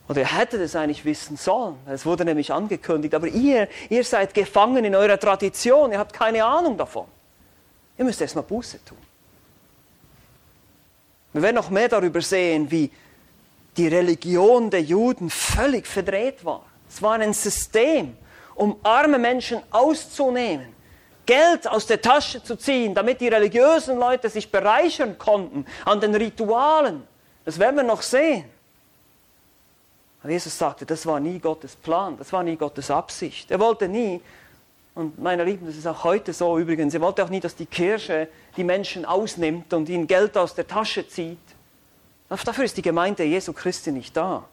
Oder 0.08 0.20
ihr 0.20 0.38
hättet 0.38 0.60
es 0.60 0.76
eigentlich 0.76 1.04
wissen 1.04 1.36
sollen. 1.36 1.76
Es 1.86 2.06
wurde 2.06 2.24
nämlich 2.24 2.52
angekündigt. 2.52 3.14
Aber 3.14 3.26
ihr, 3.26 3.68
ihr 3.90 4.04
seid 4.04 4.32
gefangen 4.32 4.84
in 4.84 4.94
eurer 4.94 5.18
Tradition. 5.18 5.90
Ihr 5.90 5.98
habt 5.98 6.14
keine 6.14 6.44
Ahnung 6.44 6.78
davon. 6.78 7.06
Ihr 7.98 8.04
müsst 8.04 8.20
erstmal 8.20 8.44
Buße 8.44 8.82
tun. 8.84 8.96
Wir 11.32 11.42
werden 11.42 11.56
noch 11.56 11.68
mehr 11.68 11.88
darüber 11.88 12.22
sehen, 12.22 12.70
wie 12.70 12.90
die 13.78 13.88
Religion 13.88 14.70
der 14.70 14.82
Juden 14.82 15.30
völlig 15.30 15.86
verdreht 15.86 16.44
war. 16.44 16.64
Es 16.88 17.00
war 17.00 17.14
ein 17.14 17.32
System, 17.32 18.16
um 18.56 18.76
arme 18.82 19.18
Menschen 19.18 19.62
auszunehmen, 19.70 20.66
Geld 21.24 21.68
aus 21.68 21.86
der 21.86 22.00
Tasche 22.00 22.42
zu 22.42 22.56
ziehen, 22.56 22.94
damit 22.94 23.20
die 23.20 23.28
religiösen 23.28 23.98
Leute 23.98 24.28
sich 24.28 24.50
bereichern 24.50 25.16
konnten 25.16 25.64
an 25.84 26.00
den 26.00 26.14
Ritualen. 26.14 27.06
Das 27.44 27.58
werden 27.58 27.76
wir 27.76 27.82
noch 27.84 28.02
sehen. 28.02 28.44
Aber 30.22 30.32
Jesus 30.32 30.58
sagte, 30.58 30.84
das 30.84 31.06
war 31.06 31.20
nie 31.20 31.38
Gottes 31.38 31.76
Plan, 31.76 32.16
das 32.18 32.32
war 32.32 32.42
nie 32.42 32.56
Gottes 32.56 32.90
Absicht. 32.90 33.50
Er 33.50 33.60
wollte 33.60 33.86
nie, 33.86 34.20
und 34.96 35.22
meine 35.22 35.44
Lieben, 35.44 35.66
das 35.66 35.76
ist 35.76 35.86
auch 35.86 36.02
heute 36.02 36.32
so 36.32 36.58
übrigens, 36.58 36.94
er 36.94 37.00
wollte 37.00 37.22
auch 37.22 37.30
nie, 37.30 37.40
dass 37.40 37.54
die 37.54 37.66
Kirche 37.66 38.28
die 38.56 38.64
Menschen 38.64 39.04
ausnimmt 39.04 39.72
und 39.72 39.88
ihnen 39.88 40.08
Geld 40.08 40.36
aus 40.36 40.56
der 40.56 40.66
Tasche 40.66 41.06
zieht. 41.06 41.38
Dafür 42.28 42.64
ist 42.64 42.76
die 42.76 42.82
Gemeinde 42.82 43.24
Jesu 43.24 43.52
Christi 43.52 43.90
nicht 43.90 44.16
da. 44.16 44.44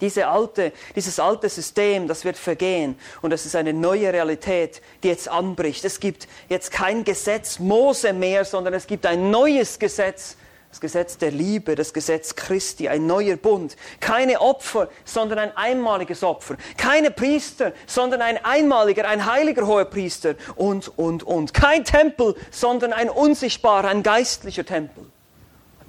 Diese 0.00 0.28
alte, 0.28 0.72
dieses 0.96 1.18
alte 1.18 1.48
System, 1.48 2.08
das 2.08 2.24
wird 2.24 2.38
vergehen 2.38 2.98
und 3.20 3.32
es 3.32 3.44
ist 3.44 3.54
eine 3.54 3.74
neue 3.74 4.10
Realität, 4.12 4.80
die 5.02 5.08
jetzt 5.08 5.28
anbricht. 5.28 5.84
Es 5.84 6.00
gibt 6.00 6.26
jetzt 6.48 6.70
kein 6.70 7.04
Gesetz 7.04 7.58
Mose 7.58 8.14
mehr, 8.14 8.46
sondern 8.46 8.72
es 8.72 8.86
gibt 8.86 9.04
ein 9.04 9.30
neues 9.30 9.78
Gesetz, 9.78 10.36
das 10.70 10.80
Gesetz 10.80 11.18
der 11.18 11.32
Liebe, 11.32 11.74
das 11.74 11.92
Gesetz 11.92 12.34
Christi, 12.34 12.88
ein 12.88 13.06
neuer 13.06 13.36
Bund. 13.36 13.76
Keine 13.98 14.40
Opfer, 14.40 14.88
sondern 15.04 15.38
ein 15.38 15.54
einmaliges 15.56 16.22
Opfer. 16.22 16.56
Keine 16.78 17.10
Priester, 17.10 17.72
sondern 17.86 18.22
ein 18.22 18.42
einmaliger, 18.42 19.06
ein 19.06 19.26
heiliger 19.26 19.66
hoher 19.66 19.84
Priester 19.84 20.36
und, 20.54 20.96
und, 20.96 21.24
und. 21.24 21.52
Kein 21.52 21.84
Tempel, 21.84 22.36
sondern 22.50 22.94
ein 22.94 23.10
unsichtbarer, 23.10 23.88
ein 23.88 24.02
geistlicher 24.02 24.64
Tempel. 24.64 25.04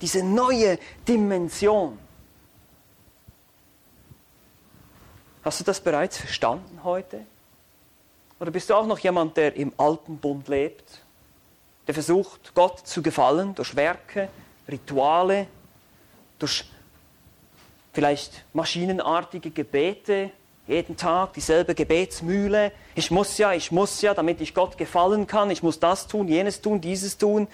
Diese 0.02 0.24
neue 0.24 0.80
Dimension. 1.08 1.98
Hast 5.44 5.60
du 5.60 5.64
das 5.64 5.80
bereits 5.80 6.18
verstanden 6.18 6.84
heute? 6.84 7.26
Oder 8.40 8.52
bist 8.52 8.70
du 8.70 8.76
auch 8.76 8.86
noch 8.86 9.00
jemand, 9.00 9.38
der 9.38 9.56
im 9.56 9.72
alten 9.78 10.18
Bund 10.18 10.48
lebt, 10.48 11.02
der 11.88 11.94
versucht, 11.94 12.54
Gott 12.54 12.80
zu 12.88 13.02
gefallen 13.02 13.54
durch 13.56 13.76
Werke, 13.76 14.30
Rituale, 14.68 15.48
durch 16.40 16.66
vielleicht 17.94 18.44
maschinenartige 18.54 19.52
Gebete, 19.52 20.32
jeden 20.68 20.96
Tag 20.96 21.34
dieselbe 21.34 21.76
Gebetsmühle. 21.76 22.72
Ich 22.96 23.12
muss 23.12 23.38
ja, 23.38 23.54
ich 23.54 23.72
muss 23.72 24.02
ja, 24.02 24.14
damit 24.14 24.42
ich 24.42 24.54
Gott 24.54 24.78
gefallen 24.78 25.28
kann, 25.28 25.52
ich 25.52 25.64
muss 25.64 25.80
das 25.80 26.08
tun, 26.08 26.28
jenes 26.28 26.62
tun, 26.62 26.82
dieses 26.82 27.18
tun. 27.18 27.48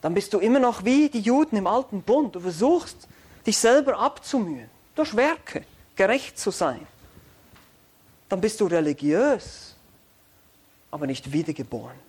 Dann 0.00 0.14
bist 0.14 0.32
du 0.32 0.38
immer 0.38 0.60
noch 0.60 0.84
wie 0.84 1.08
die 1.08 1.20
Juden 1.20 1.56
im 1.56 1.66
alten 1.66 2.02
Bund. 2.02 2.34
Du 2.34 2.40
versuchst, 2.40 3.08
dich 3.46 3.58
selber 3.58 3.98
abzumühen, 3.98 4.68
durch 4.94 5.16
Werke 5.16 5.64
gerecht 5.96 6.38
zu 6.38 6.50
sein. 6.50 6.86
Dann 8.28 8.40
bist 8.40 8.60
du 8.60 8.66
religiös, 8.66 9.74
aber 10.90 11.06
nicht 11.06 11.32
wiedergeboren. 11.32 12.07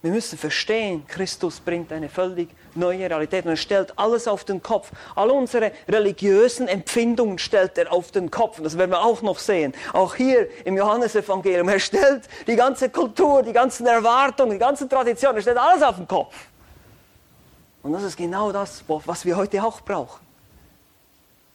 Wir 0.00 0.12
müssen 0.12 0.38
verstehen, 0.38 1.04
Christus 1.08 1.58
bringt 1.58 1.92
eine 1.92 2.08
völlig 2.08 2.50
neue 2.76 3.10
Realität 3.10 3.44
und 3.44 3.50
er 3.50 3.56
stellt 3.56 3.98
alles 3.98 4.28
auf 4.28 4.44
den 4.44 4.62
Kopf. 4.62 4.92
All 5.16 5.30
unsere 5.30 5.72
religiösen 5.88 6.68
Empfindungen 6.68 7.38
stellt 7.38 7.76
er 7.78 7.92
auf 7.92 8.12
den 8.12 8.30
Kopf. 8.30 8.58
Und 8.58 8.64
das 8.64 8.78
werden 8.78 8.92
wir 8.92 9.02
auch 9.02 9.22
noch 9.22 9.40
sehen. 9.40 9.74
Auch 9.92 10.14
hier 10.14 10.48
im 10.64 10.76
Johannesevangelium. 10.76 11.68
Er 11.68 11.80
stellt 11.80 12.28
die 12.46 12.54
ganze 12.54 12.90
Kultur, 12.90 13.42
die 13.42 13.52
ganzen 13.52 13.86
Erwartungen, 13.86 14.52
die 14.52 14.58
ganze 14.58 14.88
Tradition, 14.88 15.34
er 15.34 15.42
stellt 15.42 15.58
alles 15.58 15.82
auf 15.82 15.96
den 15.96 16.06
Kopf. 16.06 16.34
Und 17.82 17.92
das 17.92 18.04
ist 18.04 18.16
genau 18.16 18.52
das, 18.52 18.84
was 18.86 19.24
wir 19.24 19.36
heute 19.36 19.64
auch 19.64 19.80
brauchen. 19.80 20.24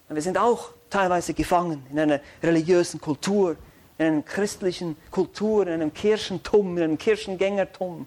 Und 0.09 0.15
wir 0.15 0.21
sind 0.21 0.37
auch 0.37 0.71
teilweise 0.89 1.33
gefangen 1.33 1.85
in 1.91 1.99
einer 1.99 2.19
religiösen 2.41 2.99
Kultur, 2.99 3.55
in 3.97 4.05
einer 4.05 4.21
christlichen 4.21 4.97
Kultur, 5.11 5.65
in 5.65 5.73
einem 5.73 5.93
Kirchentum, 5.93 6.77
in 6.77 6.83
einem 6.83 6.97
Kirchengängertum. 6.97 8.05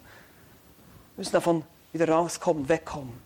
Wir 1.17 1.21
müssen 1.21 1.33
davon 1.33 1.63
wieder 1.93 2.09
rauskommen, 2.09 2.69
wegkommen. 2.69 3.19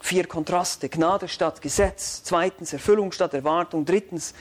Vier 0.00 0.26
Kontraste. 0.26 0.88
Gnade 0.88 1.28
statt 1.28 1.62
Gesetz. 1.62 2.24
Zweitens 2.24 2.72
Erfüllung 2.72 3.12
statt 3.12 3.34
Erwartung. 3.34 3.84
Drittens 3.84 4.34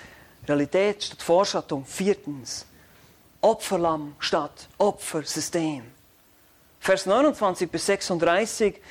Realität 0.48 1.04
statt 1.04 1.22
Vorschattung. 1.22 1.86
Viertens 1.86 2.66
Opferlamm 3.42 4.16
statt 4.18 4.68
Opfersystem. 4.80 5.84
Vers 6.80 7.06
29 7.06 7.70
bis 7.70 7.86
36. 7.86 8.82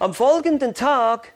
Am 0.00 0.12
folgenden 0.12 0.74
Tag 0.74 1.32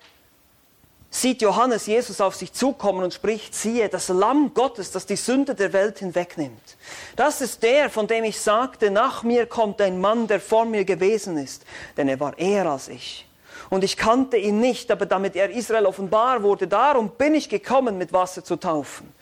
sieht 1.14 1.42
Johannes 1.42 1.86
Jesus 1.86 2.20
auf 2.20 2.34
sich 2.34 2.52
zukommen 2.52 3.04
und 3.04 3.14
spricht, 3.14 3.54
siehe, 3.54 3.88
das 3.88 4.08
Lamm 4.08 4.52
Gottes, 4.52 4.90
das 4.90 5.06
die 5.06 5.16
Sünde 5.16 5.54
der 5.54 5.72
Welt 5.72 6.00
hinwegnimmt. 6.00 6.76
Das 7.14 7.40
ist 7.40 7.62
der, 7.62 7.88
von 7.88 8.08
dem 8.08 8.24
ich 8.24 8.40
sagte, 8.40 8.90
nach 8.90 9.22
mir 9.22 9.46
kommt 9.46 9.80
ein 9.80 10.00
Mann, 10.00 10.26
der 10.26 10.40
vor 10.40 10.64
mir 10.64 10.84
gewesen 10.84 11.36
ist, 11.38 11.64
denn 11.96 12.08
er 12.08 12.18
war 12.18 12.36
eher 12.36 12.66
als 12.66 12.88
ich. 12.88 13.26
Und 13.70 13.84
ich 13.84 13.96
kannte 13.96 14.36
ihn 14.36 14.60
nicht, 14.60 14.90
aber 14.90 15.06
damit 15.06 15.36
er 15.36 15.50
Israel 15.50 15.86
offenbar 15.86 16.42
wurde, 16.42 16.66
darum 16.66 17.10
bin 17.10 17.34
ich 17.34 17.48
gekommen, 17.48 17.96
mit 17.96 18.12
Wasser 18.12 18.44
zu 18.44 18.56
taufen. 18.56 19.12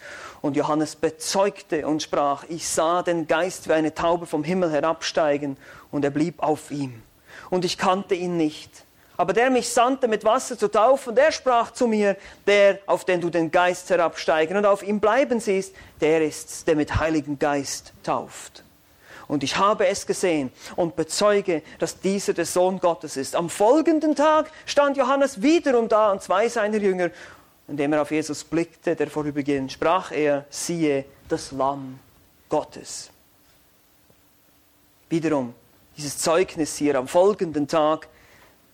Und 0.41 0.57
Johannes 0.57 0.97
bezeugte 0.97 1.87
und 1.87 2.03
sprach, 2.03 2.45
ich 2.49 2.67
sah 2.67 3.03
den 3.03 3.29
Geist 3.29 3.69
wie 3.69 3.75
eine 3.75 3.95
Taube 3.95 4.27
vom 4.27 4.45
Himmel 4.45 4.71
herabsteigen, 4.73 5.57
und 5.91 6.05
er 6.05 6.11
blieb 6.11 6.43
auf 6.43 6.71
ihm. 6.71 7.03
Und 7.51 7.67
ich 7.67 7.77
kannte 7.77 8.15
ihn 8.15 8.39
nicht. 8.39 8.85
Aber 9.17 9.33
der 9.33 9.51
mich 9.51 9.69
sandte, 9.69 10.09
mit 10.09 10.25
Wasser 10.25 10.59
zu 10.59 10.69
taufen, 10.69 11.15
der 11.15 11.33
sprach 11.33 11.73
zu 11.73 11.87
mir, 11.87 12.17
der, 12.47 12.79
auf 12.87 13.05
den 13.05 13.21
du 13.21 13.31
den 13.31 13.51
Geist 13.51 13.91
herabsteigen 13.91 14.57
und 14.57 14.67
auf 14.67 14.83
ihm 14.83 15.01
bleiben 15.01 15.39
siehst, 15.39 15.75
der 16.01 16.23
ist's, 16.23 16.65
der 16.65 16.77
mit 16.77 16.97
Heiligen 16.97 17.39
Geist 17.39 17.93
tauft. 18.03 18.65
Und 19.29 19.43
ich 19.43 19.57
habe 19.57 19.87
es 19.87 20.07
gesehen 20.07 20.51
und 20.77 20.97
bezeuge, 20.97 21.63
dass 21.79 22.01
dieser 22.01 22.33
der 22.33 22.47
Sohn 22.47 22.81
Gottes 22.81 23.17
ist. 23.17 23.37
Am 23.37 23.49
folgenden 23.49 24.15
Tag 24.15 24.51
stand 24.67 24.97
Johannes 24.97 25.41
wiederum 25.41 25.89
da 25.89 26.13
und 26.13 26.23
zwei 26.23 26.49
seiner 26.49 26.79
Jünger. 26.79 27.11
Indem 27.69 27.93
er 27.93 28.03
auf 28.03 28.11
Jesus 28.11 28.45
blickte, 28.45 28.97
der 28.97 29.09
vorübergehend, 29.09 29.73
sprach 29.73 30.11
er, 30.11 30.45
siehe 30.51 31.05
das 31.29 31.53
Lamm 31.53 31.99
Gottes. 32.49 33.11
Wiederum 35.09 35.55
dieses 35.97 36.19
Zeugnis 36.19 36.77
hier 36.77 36.97
am 36.97 37.09
folgenden 37.09 37.69
Tag 37.69 38.09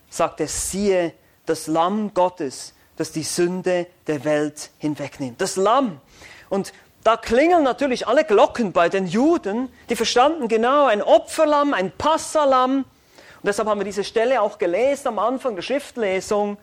sagt 0.09 0.39
er, 0.39 0.47
siehe 0.47 1.13
das 1.45 1.67
Lamm 1.67 2.13
Gottes, 2.13 2.73
das 2.97 3.11
die 3.11 3.23
Sünde 3.23 3.87
der 4.07 4.23
Welt 4.25 4.71
hinwegnimmt. 4.77 5.39
Das 5.39 5.55
Lamm. 5.55 6.01
Und 6.49 6.73
da 7.03 7.15
klingeln 7.15 7.63
natürlich 7.63 8.07
alle 8.07 8.25
Glocken 8.25 8.71
bei 8.73 8.89
den 8.89 9.07
Juden, 9.07 9.71
die 9.89 9.95
verstanden 9.95 10.47
genau 10.47 10.85
ein 10.85 11.01
Opferlamm, 11.01 11.73
ein 11.73 11.91
Passalam. 11.91 12.79
Und 12.79 13.45
deshalb 13.45 13.69
haben 13.69 13.79
wir 13.79 13.85
diese 13.85 14.03
Stelle 14.03 14.41
auch 14.41 14.57
gelesen 14.57 15.07
am 15.07 15.19
Anfang 15.19 15.55
der 15.55 15.61
Schriftlesung. 15.61 16.57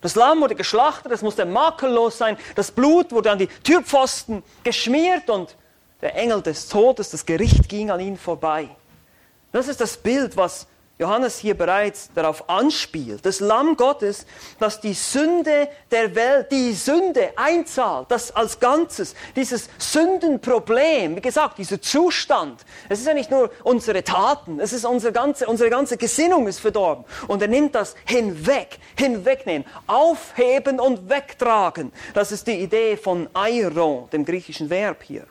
Das 0.00 0.14
Lamm 0.14 0.40
wurde 0.40 0.54
geschlachtet, 0.54 1.12
es 1.12 1.22
musste 1.22 1.44
makellos 1.44 2.18
sein. 2.18 2.36
Das 2.54 2.70
Blut 2.70 3.12
wurde 3.12 3.30
an 3.30 3.38
die 3.38 3.46
Türpfosten 3.46 4.42
geschmiert 4.62 5.28
und 5.28 5.56
der 6.00 6.14
Engel 6.16 6.42
des 6.42 6.68
Todes, 6.68 7.10
das 7.10 7.24
Gericht 7.24 7.68
ging 7.68 7.90
an 7.90 8.00
ihn 8.00 8.18
vorbei. 8.18 8.68
Das 9.52 9.68
ist 9.68 9.80
das 9.80 9.96
Bild, 9.96 10.36
was 10.36 10.66
Johannes 10.96 11.38
hier 11.38 11.54
bereits 11.54 12.10
darauf 12.14 12.48
anspielt, 12.48 13.26
das 13.26 13.40
Lamm 13.40 13.76
Gottes, 13.76 14.26
das 14.60 14.80
die 14.80 14.94
Sünde 14.94 15.68
der 15.90 16.14
Welt, 16.14 16.52
die 16.52 16.72
Sünde 16.72 17.32
einzahlt, 17.34 18.10
das 18.12 18.30
als 18.30 18.60
Ganzes, 18.60 19.16
dieses 19.34 19.68
Sündenproblem, 19.78 21.16
wie 21.16 21.20
gesagt, 21.20 21.58
dieser 21.58 21.82
Zustand, 21.82 22.64
es 22.88 23.00
ist 23.00 23.08
ja 23.08 23.14
nicht 23.14 23.32
nur 23.32 23.50
unsere 23.64 24.04
Taten, 24.04 24.60
es 24.60 24.72
ist 24.72 24.84
unsere 24.84 25.12
ganze, 25.12 25.48
unsere 25.48 25.68
ganze 25.68 25.96
Gesinnung 25.96 26.46
ist 26.46 26.60
verdorben. 26.60 27.04
Und 27.26 27.42
er 27.42 27.48
nimmt 27.48 27.74
das 27.74 27.96
hinweg, 28.04 28.78
hinwegnehmen, 28.96 29.66
aufheben 29.88 30.78
und 30.78 31.08
wegtragen. 31.08 31.92
Das 32.14 32.30
ist 32.30 32.46
die 32.46 32.60
Idee 32.60 32.96
von 32.96 33.28
Airon, 33.32 34.08
dem 34.10 34.24
griechischen 34.24 34.70
Verb 34.70 35.02
hier. 35.02 35.26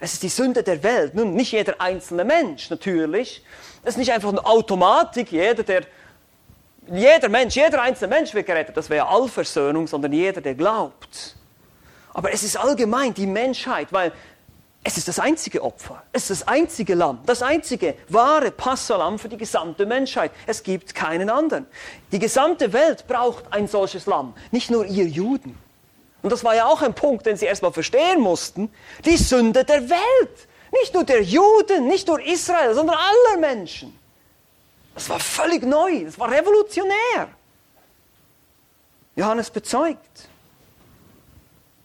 Es 0.00 0.12
ist 0.12 0.22
die 0.22 0.28
Sünde 0.28 0.62
der 0.62 0.82
Welt. 0.82 1.14
Nun, 1.14 1.34
nicht 1.34 1.52
jeder 1.52 1.80
einzelne 1.80 2.24
Mensch 2.24 2.70
natürlich, 2.70 3.42
das 3.88 3.94
ist 3.94 4.00
nicht 4.00 4.12
einfach 4.12 4.28
eine 4.28 4.44
Automatik, 4.44 5.32
jeder, 5.32 5.62
der, 5.62 5.80
jeder 6.92 7.30
Mensch, 7.30 7.56
jeder 7.56 7.80
einzelne 7.80 8.14
Mensch 8.14 8.34
wird 8.34 8.44
gerettet. 8.44 8.76
Das 8.76 8.90
wäre 8.90 9.08
Allversöhnung, 9.08 9.86
sondern 9.86 10.12
jeder, 10.12 10.42
der 10.42 10.54
glaubt. 10.54 11.34
Aber 12.12 12.30
es 12.30 12.42
ist 12.42 12.58
allgemein 12.58 13.14
die 13.14 13.26
Menschheit, 13.26 13.90
weil 13.90 14.12
Es 14.84 14.96
ist 14.96 15.08
das 15.08 15.18
einzige 15.18 15.62
Opfer. 15.62 16.02
Es 16.12 16.30
ist 16.30 16.42
das 16.42 16.48
einzige 16.48 16.94
Lamm. 16.94 17.20
Das 17.26 17.42
einzige 17.42 17.94
wahre 18.08 18.50
Passalam 18.50 19.18
für 19.18 19.28
die 19.28 19.36
gesamte 19.36 19.86
Menschheit. 19.86 20.32
Es 20.46 20.62
gibt 20.62 20.94
keinen 20.94 21.30
anderen. 21.30 21.66
Die 22.12 22.18
gesamte 22.18 22.72
Welt 22.72 23.06
braucht 23.06 23.52
ein 23.52 23.68
solches 23.68 24.06
Lamm. 24.06 24.34
Nicht 24.50 24.70
nur 24.70 24.84
ihr 24.86 25.06
Juden. 25.06 25.58
Und 26.22 26.30
das 26.30 26.44
war 26.44 26.54
ja 26.54 26.66
auch 26.66 26.82
ein 26.82 26.94
Punkt, 26.94 27.26
den 27.26 27.36
sie 27.36 27.46
erstmal 27.46 27.72
verstehen 27.72 28.20
mussten. 28.20 28.70
Die 29.04 29.16
Sünde 29.16 29.64
der 29.64 29.88
Welt. 29.88 30.47
Nicht 30.72 30.94
nur 30.94 31.04
der 31.04 31.22
Juden, 31.22 31.86
nicht 31.86 32.06
nur 32.06 32.20
Israel, 32.20 32.74
sondern 32.74 32.96
aller 32.96 33.40
Menschen. 33.40 33.98
Das 34.94 35.08
war 35.08 35.20
völlig 35.20 35.62
neu. 35.62 36.04
Das 36.04 36.18
war 36.18 36.30
revolutionär. 36.30 37.28
Johannes 39.16 39.50
bezeugt. 39.50 40.28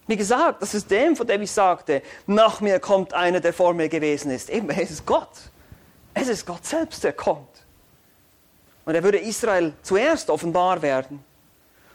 Wie 0.08 0.18
gesagt, 0.18 0.62
das 0.62 0.74
ist 0.74 0.92
dem, 0.92 1.16
von 1.16 1.26
dem 1.26 1.42
ich 1.42 1.52
sagte, 1.52 2.02
nach 2.28 2.60
mir 2.60 2.80
kommt 2.80 3.14
einer, 3.14 3.40
der 3.40 3.54
vor 3.54 3.74
mir 3.74 3.88
gewesen 3.88 4.32
ist. 4.32 4.50
Eben, 4.50 4.70
es 4.70 4.92
ist 4.92 5.06
Gott. 5.06 5.30
Es 6.14 6.28
ist 6.28 6.46
Gott 6.46 6.66
selbst, 6.66 7.04
der 7.04 7.14
kommt. 7.14 7.48
Und 8.86 8.96
er 8.96 9.04
würde 9.04 9.18
Israel 9.18 9.74
zuerst 9.82 10.30
offenbar 10.30 10.82
werden. 10.82 11.24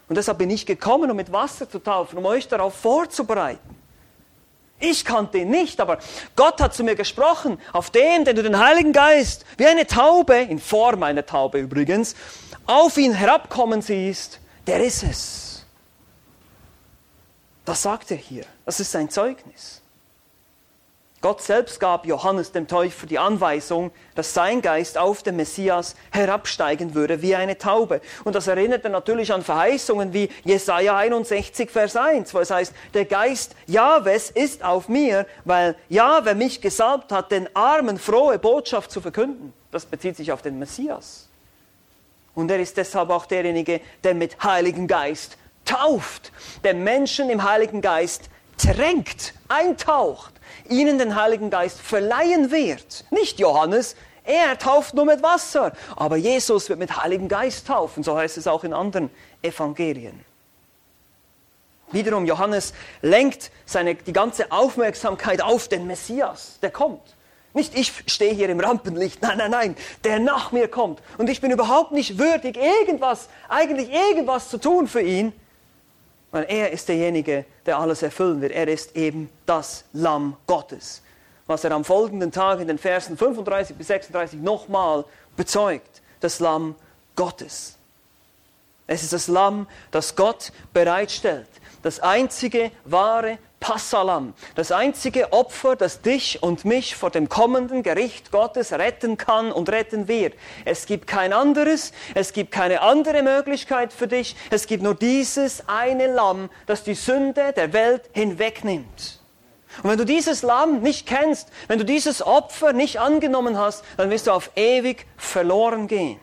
Und 0.07 0.15
deshalb 0.15 0.39
bin 0.39 0.49
ich 0.49 0.65
gekommen, 0.65 1.11
um 1.11 1.17
mit 1.17 1.31
Wasser 1.31 1.69
zu 1.69 1.79
taufen, 1.79 2.17
um 2.17 2.25
euch 2.25 2.47
darauf 2.47 2.73
vorzubereiten. 2.73 3.78
Ich 4.79 5.03
kannte 5.03 5.39
ihn 5.39 5.49
nicht, 5.49 5.81
aber 5.81 5.99
Gott 6.35 6.61
hat 6.61 6.73
zu 6.73 6.83
mir 6.83 6.95
gesprochen, 6.95 7.59
auf 7.73 7.89
dem, 7.89 8.23
den 8.23 8.35
du 8.35 8.43
den 8.43 8.59
Heiligen 8.59 8.93
Geist 8.93 9.45
wie 9.57 9.67
eine 9.67 9.85
Taube, 9.85 10.35
in 10.35 10.59
Form 10.59 11.03
einer 11.03 11.25
Taube 11.25 11.59
übrigens, 11.59 12.15
auf 12.65 12.97
ihn 12.97 13.13
herabkommen 13.13 13.81
siehst, 13.81 14.39
der 14.67 14.83
ist 14.83 15.03
es. 15.03 15.65
Das 17.65 17.81
sagt 17.81 18.11
er 18.11 18.17
hier. 18.17 18.45
Das 18.65 18.79
ist 18.79 18.91
sein 18.91 19.09
Zeugnis. 19.09 19.78
Gott 21.21 21.41
selbst 21.41 21.81
gab 21.81 22.05
Johannes 22.05 22.53
dem 22.53 22.67
Täufer 22.67 23.05
die 23.05 23.19
Anweisung, 23.19 23.91
dass 24.15 24.33
sein 24.33 24.61
Geist 24.61 24.97
auf 24.97 25.21
den 25.21 25.35
Messias 25.35 25.95
herabsteigen 26.11 26.95
würde 26.95 27.21
wie 27.21 27.35
eine 27.35 27.57
Taube. 27.57 27.99
Und 28.23 28.35
das 28.35 28.47
erinnerte 28.47 28.89
natürlich 28.89 29.33
an 29.33 29.43
Verheißungen 29.43 30.13
wie 30.13 30.29
Jesaja 30.45 30.95
61, 30.95 31.69
Vers 31.69 31.97
1, 31.97 32.33
wo 32.33 32.39
es 32.39 32.51
heißt, 32.51 32.73
der 32.93 33.03
Geist 33.03 33.53
Jahwes 33.67 34.29
ist 34.29 34.63
auf 34.63 34.87
mir, 34.87 35.25
weil 35.43 35.75
Jahwe 35.89 36.35
mich 36.35 36.61
gesalbt 36.61 37.11
hat, 37.11 37.31
den 37.31 37.53
Armen 37.53 37.99
frohe 37.99 38.39
Botschaft 38.39 38.89
zu 38.89 39.01
verkünden. 39.01 39.51
Das 39.71 39.85
bezieht 39.85 40.15
sich 40.15 40.31
auf 40.31 40.41
den 40.41 40.57
Messias. 40.57 41.27
Und 42.33 42.49
er 42.49 42.59
ist 42.61 42.77
deshalb 42.77 43.09
auch 43.09 43.25
derjenige, 43.25 43.81
der 44.05 44.13
mit 44.13 44.41
Heiligen 44.41 44.87
Geist 44.87 45.37
tauft, 45.65 46.31
der 46.63 46.75
Menschen 46.75 47.29
im 47.29 47.43
Heiligen 47.43 47.81
Geist 47.81 48.29
tränkt, 48.57 49.33
eintaucht, 49.49 50.38
ihnen 50.69 50.97
den 50.97 51.15
Heiligen 51.15 51.49
Geist 51.49 51.79
verleihen 51.79 52.51
wird. 52.51 53.05
Nicht 53.11 53.39
Johannes, 53.39 53.95
er 54.23 54.57
tauft 54.57 54.93
nur 54.93 55.05
mit 55.05 55.23
Wasser, 55.23 55.73
aber 55.95 56.17
Jesus 56.17 56.69
wird 56.69 56.79
mit 56.79 57.01
Heiligen 57.01 57.27
Geist 57.27 57.67
taufen, 57.67 58.03
so 58.03 58.15
heißt 58.15 58.37
es 58.37 58.47
auch 58.47 58.63
in 58.63 58.73
anderen 58.73 59.09
Evangelien. 59.41 60.23
Wiederum, 61.91 62.25
Johannes 62.25 62.73
lenkt 63.01 63.51
seine, 63.65 63.95
die 63.95 64.13
ganze 64.13 64.51
Aufmerksamkeit 64.51 65.41
auf 65.41 65.67
den 65.67 65.87
Messias, 65.87 66.59
der 66.61 66.69
kommt. 66.69 67.15
Nicht 67.53 67.75
ich 67.75 67.91
stehe 68.05 68.33
hier 68.33 68.49
im 68.49 68.59
Rampenlicht, 68.59 69.21
nein, 69.23 69.39
nein, 69.39 69.51
nein, 69.51 69.75
der 70.03 70.19
nach 70.19 70.51
mir 70.51 70.67
kommt. 70.67 71.01
Und 71.17 71.29
ich 71.29 71.41
bin 71.41 71.49
überhaupt 71.49 71.91
nicht 71.91 72.19
würdig, 72.19 72.57
irgendwas, 72.57 73.27
eigentlich 73.47 73.91
irgendwas 73.91 74.49
zu 74.49 74.59
tun 74.59 74.87
für 74.87 75.01
ihn. 75.01 75.33
Weil 76.31 76.45
er 76.47 76.71
ist 76.71 76.87
derjenige, 76.89 77.45
der 77.65 77.79
alles 77.79 78.03
erfüllen 78.03 78.41
wird. 78.41 78.51
Er 78.51 78.67
ist 78.67 78.95
eben 78.95 79.29
das 79.45 79.85
Lamm 79.93 80.37
Gottes. 80.45 81.01
Was 81.47 81.63
er 81.63 81.71
am 81.71 81.83
folgenden 81.83 82.31
Tag 82.31 82.59
in 82.59 82.67
den 82.67 82.77
Versen 82.77 83.17
35 83.17 83.75
bis 83.75 83.87
36 83.87 84.39
nochmal 84.39 85.05
bezeugt. 85.35 86.01
Das 86.19 86.39
Lamm 86.39 86.75
Gottes. 87.15 87.75
Es 88.85 89.03
ist 89.03 89.13
das 89.13 89.27
Lamm, 89.27 89.67
das 89.91 90.15
Gott 90.15 90.51
bereitstellt. 90.73 91.47
Das 91.81 91.99
einzige 91.99 92.71
wahre 92.85 93.37
Passalam, 93.59 94.33
das 94.55 94.71
einzige 94.71 95.33
Opfer, 95.33 95.75
das 95.75 96.01
dich 96.01 96.41
und 96.41 96.65
mich 96.65 96.95
vor 96.95 97.09
dem 97.09 97.27
kommenden 97.29 97.83
Gericht 97.83 98.31
Gottes 98.31 98.71
retten 98.71 99.17
kann 99.17 99.51
und 99.51 99.69
retten 99.69 100.07
wird. 100.07 100.33
Es 100.65 100.85
gibt 100.85 101.07
kein 101.07 101.33
anderes, 101.33 101.91
es 102.15 102.33
gibt 102.33 102.51
keine 102.51 102.81
andere 102.81 103.21
Möglichkeit 103.21 103.91
für 103.91 104.07
dich, 104.07 104.35
es 104.49 104.65
gibt 104.65 104.81
nur 104.81 104.95
dieses 104.95 105.67
eine 105.67 106.07
Lamm, 106.07 106.49
das 106.65 106.83
die 106.83 106.93
Sünde 106.93 107.53
der 107.53 107.73
Welt 107.73 108.03
hinwegnimmt. 108.13 109.19
Und 109.83 109.89
wenn 109.91 109.97
du 109.97 110.05
dieses 110.05 110.41
Lamm 110.41 110.81
nicht 110.81 111.05
kennst, 111.05 111.49
wenn 111.67 111.77
du 111.77 111.85
dieses 111.85 112.21
Opfer 112.21 112.73
nicht 112.73 112.99
angenommen 112.99 113.57
hast, 113.57 113.83
dann 113.97 114.09
wirst 114.09 114.27
du 114.27 114.31
auf 114.31 114.51
ewig 114.55 115.05
verloren 115.17 115.87
gehen. 115.87 116.19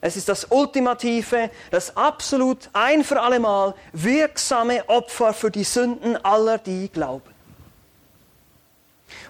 Es 0.00 0.16
ist 0.16 0.28
das 0.28 0.46
ultimative, 0.48 1.50
das 1.70 1.96
absolut 1.96 2.70
ein 2.72 3.04
für 3.04 3.20
allemal 3.20 3.74
wirksame 3.92 4.88
Opfer 4.88 5.34
für 5.34 5.50
die 5.50 5.64
Sünden 5.64 6.16
aller, 6.24 6.58
die 6.58 6.88
glauben. 6.88 7.34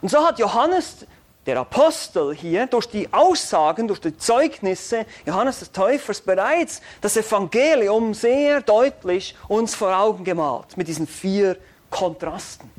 Und 0.00 0.10
so 0.10 0.24
hat 0.24 0.38
Johannes, 0.38 1.06
der 1.46 1.58
Apostel 1.58 2.34
hier, 2.34 2.66
durch 2.66 2.86
die 2.86 3.12
Aussagen, 3.12 3.88
durch 3.88 4.00
die 4.00 4.16
Zeugnisse 4.16 5.06
Johannes 5.26 5.58
des 5.58 5.72
Täufers 5.72 6.20
bereits 6.20 6.80
das 7.00 7.16
Evangelium 7.16 8.14
sehr 8.14 8.60
deutlich 8.60 9.34
uns 9.48 9.74
vor 9.74 9.96
Augen 9.96 10.22
gemalt, 10.22 10.76
mit 10.76 10.86
diesen 10.86 11.06
vier 11.06 11.56
Kontrasten. 11.90 12.70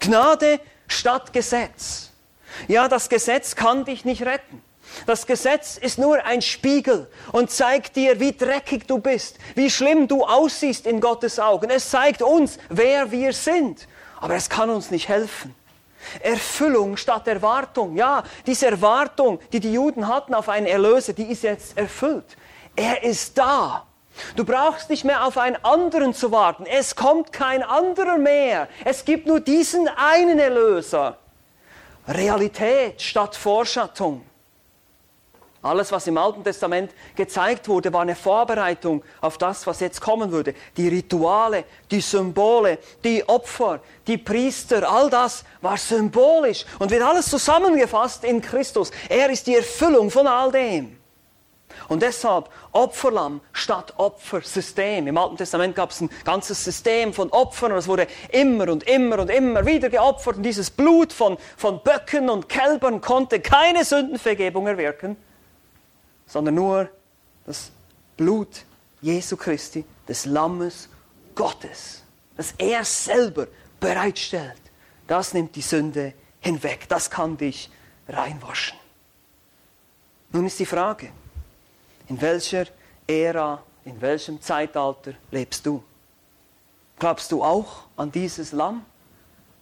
Gnade 0.00 0.58
statt 0.88 1.32
Gesetz. 1.32 2.10
Ja, 2.66 2.88
das 2.88 3.08
Gesetz 3.08 3.54
kann 3.54 3.84
dich 3.84 4.04
nicht 4.04 4.22
retten. 4.22 4.62
Das 5.06 5.26
Gesetz 5.26 5.76
ist 5.76 5.98
nur 5.98 6.24
ein 6.24 6.42
Spiegel 6.42 7.08
und 7.32 7.50
zeigt 7.50 7.96
dir, 7.96 8.20
wie 8.20 8.32
dreckig 8.32 8.86
du 8.86 8.98
bist, 8.98 9.38
wie 9.54 9.70
schlimm 9.70 10.08
du 10.08 10.24
aussiehst 10.24 10.86
in 10.86 11.00
Gottes 11.00 11.38
Augen. 11.38 11.70
Es 11.70 11.90
zeigt 11.90 12.22
uns, 12.22 12.58
wer 12.68 13.10
wir 13.10 13.32
sind, 13.32 13.88
aber 14.20 14.34
es 14.34 14.48
kann 14.48 14.70
uns 14.70 14.90
nicht 14.90 15.08
helfen. 15.08 15.54
Erfüllung 16.20 16.96
statt 16.96 17.28
Erwartung. 17.28 17.96
Ja, 17.96 18.24
diese 18.46 18.66
Erwartung, 18.66 19.38
die 19.52 19.60
die 19.60 19.72
Juden 19.72 20.08
hatten 20.08 20.34
auf 20.34 20.48
einen 20.48 20.66
Erlöser, 20.66 21.12
die 21.12 21.30
ist 21.30 21.42
jetzt 21.42 21.78
erfüllt. 21.78 22.36
Er 22.74 23.02
ist 23.02 23.38
da. 23.38 23.86
Du 24.36 24.44
brauchst 24.44 24.90
nicht 24.90 25.04
mehr 25.04 25.24
auf 25.24 25.38
einen 25.38 25.56
anderen 25.64 26.12
zu 26.12 26.32
warten. 26.32 26.66
Es 26.66 26.96
kommt 26.96 27.32
kein 27.32 27.62
anderer 27.62 28.18
mehr. 28.18 28.68
Es 28.84 29.04
gibt 29.04 29.26
nur 29.26 29.40
diesen 29.40 29.88
einen 29.88 30.38
Erlöser. 30.38 31.18
Realität 32.06 33.00
statt 33.00 33.36
Vorschattung. 33.36 34.22
Alles, 35.62 35.92
was 35.92 36.08
im 36.08 36.18
Alten 36.18 36.42
Testament 36.42 36.90
gezeigt 37.14 37.68
wurde, 37.68 37.92
war 37.92 38.02
eine 38.02 38.16
Vorbereitung 38.16 39.04
auf 39.20 39.38
das, 39.38 39.64
was 39.64 39.78
jetzt 39.78 40.00
kommen 40.00 40.32
würde. 40.32 40.54
Die 40.76 40.88
Rituale, 40.88 41.64
die 41.88 42.00
Symbole, 42.00 42.78
die 43.04 43.26
Opfer, 43.28 43.78
die 44.08 44.18
Priester, 44.18 44.90
all 44.90 45.08
das 45.08 45.44
war 45.60 45.76
symbolisch 45.76 46.64
und 46.80 46.90
wird 46.90 47.02
alles 47.02 47.30
zusammengefasst 47.30 48.24
in 48.24 48.42
Christus. 48.42 48.90
Er 49.08 49.30
ist 49.30 49.46
die 49.46 49.54
Erfüllung 49.54 50.10
von 50.10 50.26
all 50.26 50.50
dem. 50.50 50.98
Und 51.86 52.02
deshalb 52.02 52.48
Opferlamm 52.72 53.40
statt 53.52 53.94
Opfersystem. 53.98 55.06
Im 55.06 55.16
Alten 55.16 55.36
Testament 55.36 55.76
gab 55.76 55.90
es 55.90 56.00
ein 56.00 56.10
ganzes 56.24 56.62
System 56.62 57.12
von 57.12 57.30
Opfern 57.30 57.70
und 57.70 57.78
es 57.78 57.86
wurde 57.86 58.08
immer 58.30 58.68
und 58.68 58.82
immer 58.82 59.20
und 59.20 59.30
immer 59.30 59.64
wieder 59.64 59.88
geopfert. 59.90 60.38
Und 60.38 60.42
dieses 60.42 60.72
Blut 60.72 61.12
von, 61.12 61.38
von 61.56 61.80
Böcken 61.84 62.28
und 62.30 62.48
Kälbern 62.48 63.00
konnte 63.00 63.38
keine 63.38 63.84
Sündenvergebung 63.84 64.66
erwirken 64.66 65.16
sondern 66.32 66.54
nur 66.54 66.88
das 67.44 67.70
Blut 68.16 68.64
Jesu 69.02 69.36
Christi, 69.36 69.84
des 70.08 70.24
Lammes 70.24 70.88
Gottes, 71.34 72.02
das 72.38 72.54
er 72.56 72.84
selber 72.86 73.48
bereitstellt. 73.78 74.62
Das 75.06 75.34
nimmt 75.34 75.54
die 75.54 75.60
Sünde 75.60 76.14
hinweg, 76.40 76.88
das 76.88 77.10
kann 77.10 77.36
dich 77.36 77.70
reinwaschen. 78.08 78.78
Nun 80.30 80.46
ist 80.46 80.58
die 80.58 80.64
Frage, 80.64 81.10
in 82.08 82.18
welcher 82.22 82.64
Ära, 83.06 83.62
in 83.84 84.00
welchem 84.00 84.40
Zeitalter 84.40 85.12
lebst 85.30 85.66
du? 85.66 85.84
Glaubst 86.98 87.30
du 87.30 87.44
auch 87.44 87.84
an 87.98 88.10
dieses 88.10 88.52
Lamm? 88.52 88.86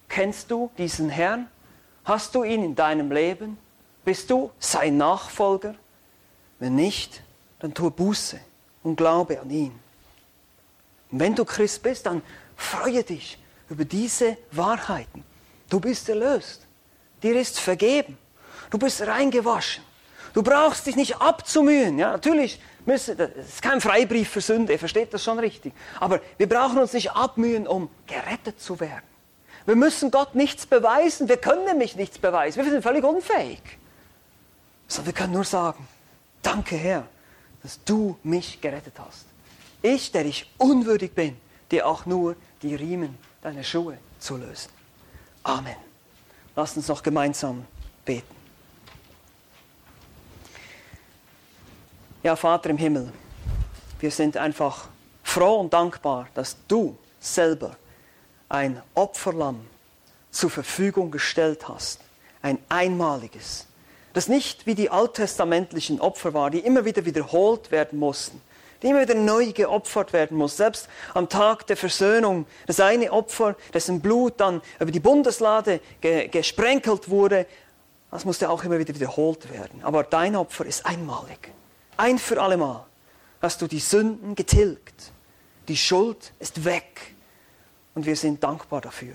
Kennst 0.08 0.48
du 0.52 0.70
diesen 0.78 1.10
Herrn? 1.10 1.48
Hast 2.04 2.32
du 2.36 2.44
ihn 2.44 2.62
in 2.62 2.76
deinem 2.76 3.10
Leben? 3.10 3.58
Bist 4.04 4.30
du 4.30 4.52
sein 4.60 4.98
Nachfolger? 4.98 5.74
Wenn 6.60 6.76
nicht, 6.76 7.22
dann 7.58 7.74
tue 7.74 7.90
Buße 7.90 8.38
und 8.84 8.96
glaube 8.96 9.40
an 9.40 9.50
ihn. 9.50 9.78
Und 11.10 11.18
wenn 11.18 11.34
du 11.34 11.44
Christ 11.44 11.82
bist, 11.82 12.06
dann 12.06 12.22
freue 12.56 13.02
dich 13.02 13.38
über 13.68 13.84
diese 13.84 14.36
Wahrheiten. 14.52 15.24
Du 15.68 15.80
bist 15.80 16.08
erlöst. 16.08 16.66
Dir 17.22 17.38
ist 17.38 17.58
vergeben. 17.58 18.16
Du 18.70 18.78
bist 18.78 19.00
reingewaschen. 19.04 19.82
Du 20.32 20.42
brauchst 20.42 20.86
dich 20.86 20.96
nicht 20.96 21.16
abzumühen. 21.20 21.98
Ja, 21.98 22.12
natürlich, 22.12 22.60
müssen, 22.86 23.16
das 23.16 23.30
ist 23.30 23.62
kein 23.62 23.80
Freibrief 23.80 24.28
für 24.28 24.40
Sünde, 24.40 24.78
versteht 24.78 25.12
das 25.12 25.24
schon 25.24 25.38
richtig. 25.38 25.72
Aber 25.98 26.20
wir 26.38 26.48
brauchen 26.48 26.78
uns 26.78 26.92
nicht 26.92 27.10
abmühen, 27.12 27.66
um 27.66 27.90
gerettet 28.06 28.60
zu 28.60 28.78
werden. 28.78 29.02
Wir 29.66 29.76
müssen 29.76 30.10
Gott 30.10 30.34
nichts 30.34 30.66
beweisen. 30.66 31.28
Wir 31.28 31.36
können 31.36 31.64
nämlich 31.64 31.96
nichts 31.96 32.18
beweisen. 32.18 32.62
Wir 32.62 32.70
sind 32.70 32.82
völlig 32.82 33.04
unfähig. 33.04 33.60
Sondern 34.88 35.06
wir 35.06 35.12
können 35.12 35.32
nur 35.32 35.44
sagen, 35.44 35.86
danke 36.42 36.76
Herr, 36.76 37.06
dass 37.62 37.82
du 37.84 38.18
mich 38.22 38.60
gerettet 38.60 38.94
hast. 38.98 39.26
Ich, 39.82 40.12
der 40.12 40.26
ich 40.26 40.50
unwürdig 40.58 41.14
bin, 41.14 41.36
dir 41.70 41.86
auch 41.86 42.06
nur 42.06 42.36
die 42.62 42.74
Riemen 42.74 43.16
deiner 43.42 43.62
Schuhe 43.62 43.98
zu 44.18 44.36
lösen. 44.36 44.70
Amen. 45.42 45.76
Lasst 46.56 46.76
uns 46.76 46.88
noch 46.88 47.02
gemeinsam 47.02 47.64
beten. 48.04 48.34
Ja, 52.22 52.36
Vater 52.36 52.68
im 52.70 52.76
Himmel, 52.76 53.10
wir 53.98 54.10
sind 54.10 54.36
einfach 54.36 54.88
froh 55.22 55.60
und 55.60 55.72
dankbar, 55.72 56.28
dass 56.34 56.56
du 56.68 56.98
selber 57.18 57.76
ein 58.50 58.82
Opferlamm 58.94 59.64
zur 60.30 60.50
Verfügung 60.50 61.10
gestellt 61.10 61.66
hast, 61.66 62.00
ein 62.42 62.58
einmaliges, 62.68 63.66
das 64.12 64.28
nicht 64.28 64.66
wie 64.66 64.74
die 64.74 64.90
alttestamentlichen 64.90 66.00
Opfer 66.00 66.34
war, 66.34 66.50
die 66.50 66.60
immer 66.60 66.84
wieder 66.84 67.04
wiederholt 67.04 67.70
werden 67.70 67.98
mussten, 67.98 68.40
die 68.82 68.88
immer 68.88 69.02
wieder 69.02 69.14
neu 69.14 69.52
geopfert 69.52 70.12
werden 70.12 70.36
muss. 70.36 70.56
Selbst 70.56 70.88
am 71.14 71.28
Tag 71.28 71.66
der 71.66 71.76
Versöhnung, 71.76 72.46
das 72.66 72.80
eine 72.80 73.12
Opfer, 73.12 73.56
dessen 73.72 74.00
Blut 74.00 74.34
dann 74.38 74.62
über 74.78 74.90
die 74.90 75.00
Bundeslade 75.00 75.80
ge 76.00 76.28
gesprenkelt 76.28 77.08
wurde, 77.10 77.46
das 78.10 78.24
musste 78.24 78.50
auch 78.50 78.64
immer 78.64 78.78
wieder 78.78 78.94
wiederholt 78.94 79.52
werden. 79.52 79.84
Aber 79.84 80.02
dein 80.02 80.34
Opfer 80.34 80.66
ist 80.66 80.84
einmalig. 80.84 81.52
Ein 81.96 82.18
für 82.18 82.40
allemal 82.42 82.84
hast 83.40 83.62
du 83.62 83.66
die 83.66 83.78
Sünden 83.78 84.34
getilgt. 84.34 85.12
Die 85.68 85.76
Schuld 85.76 86.32
ist 86.40 86.64
weg. 86.64 87.14
Und 87.94 88.06
wir 88.06 88.16
sind 88.16 88.42
dankbar 88.42 88.80
dafür. 88.80 89.14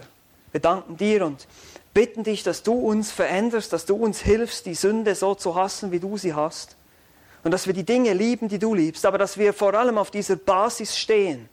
Wir 0.51 0.61
danken 0.61 0.95
dir 0.95 1.25
und 1.25 1.47
bitten 1.95 2.23
dich, 2.23 2.43
dass 2.43 2.61
du 2.61 2.73
uns 2.73 3.11
veränderst, 3.11 3.73
dass 3.73 3.85
du 3.85 3.95
uns 3.95 4.19
hilfst, 4.19 4.65
die 4.67 4.75
Sünde 4.75 5.15
so 5.15 5.33
zu 5.33 5.55
hassen, 5.55 5.91
wie 5.91 5.99
du 5.99 6.17
sie 6.17 6.35
hast. 6.35 6.75
Und 7.43 7.51
dass 7.51 7.67
wir 7.67 7.73
die 7.73 7.85
Dinge 7.85 8.13
lieben, 8.13 8.49
die 8.49 8.59
du 8.59 8.75
liebst, 8.75 9.05
aber 9.05 9.17
dass 9.17 9.37
wir 9.37 9.53
vor 9.53 9.73
allem 9.73 9.97
auf 9.97 10.11
dieser 10.11 10.35
Basis 10.35 10.97
stehen. 10.97 11.47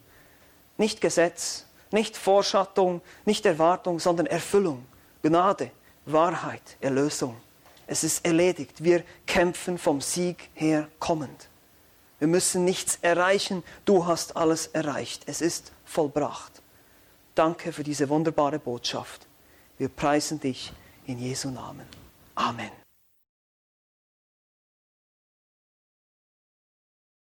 Nicht 0.77 1.01
Gesetz, 1.01 1.65
nicht 1.93 2.17
Vorschattung, 2.17 3.03
nicht 3.25 3.47
Erwartung, 3.47 4.01
sondern 4.01 4.27
Erfüllung, 4.27 4.85
Gnade, 5.23 5.71
Wahrheit, 6.07 6.77
Erlösung. 6.81 7.37
Es 7.87 8.03
ist 8.03 8.25
erledigt. 8.27 8.83
Wir 8.83 9.05
kämpfen 9.27 9.79
vom 9.79 10.01
Sieg 10.01 10.51
her 10.55 10.89
kommend. 10.99 11.49
Wir 12.19 12.27
müssen 12.27 12.65
nichts 12.65 12.99
erreichen. 13.03 13.63
Du 13.85 14.07
hast 14.07 14.37
alles 14.37 14.69
erreicht. 14.69 15.23
Es 15.27 15.41
ist 15.41 15.71
vollbracht. 15.85 16.63
Danke 17.37 17.73
für 17.73 17.85
diese 17.85 18.09
wunderbare 18.09 18.59
Botschaft. 18.59 19.29
Wir 19.79 19.89
preisen 19.89 20.39
dich 20.41 20.73
in 21.07 21.19
Jesu 21.19 21.51
Namen. 21.51 21.87
Amen. 22.35 22.82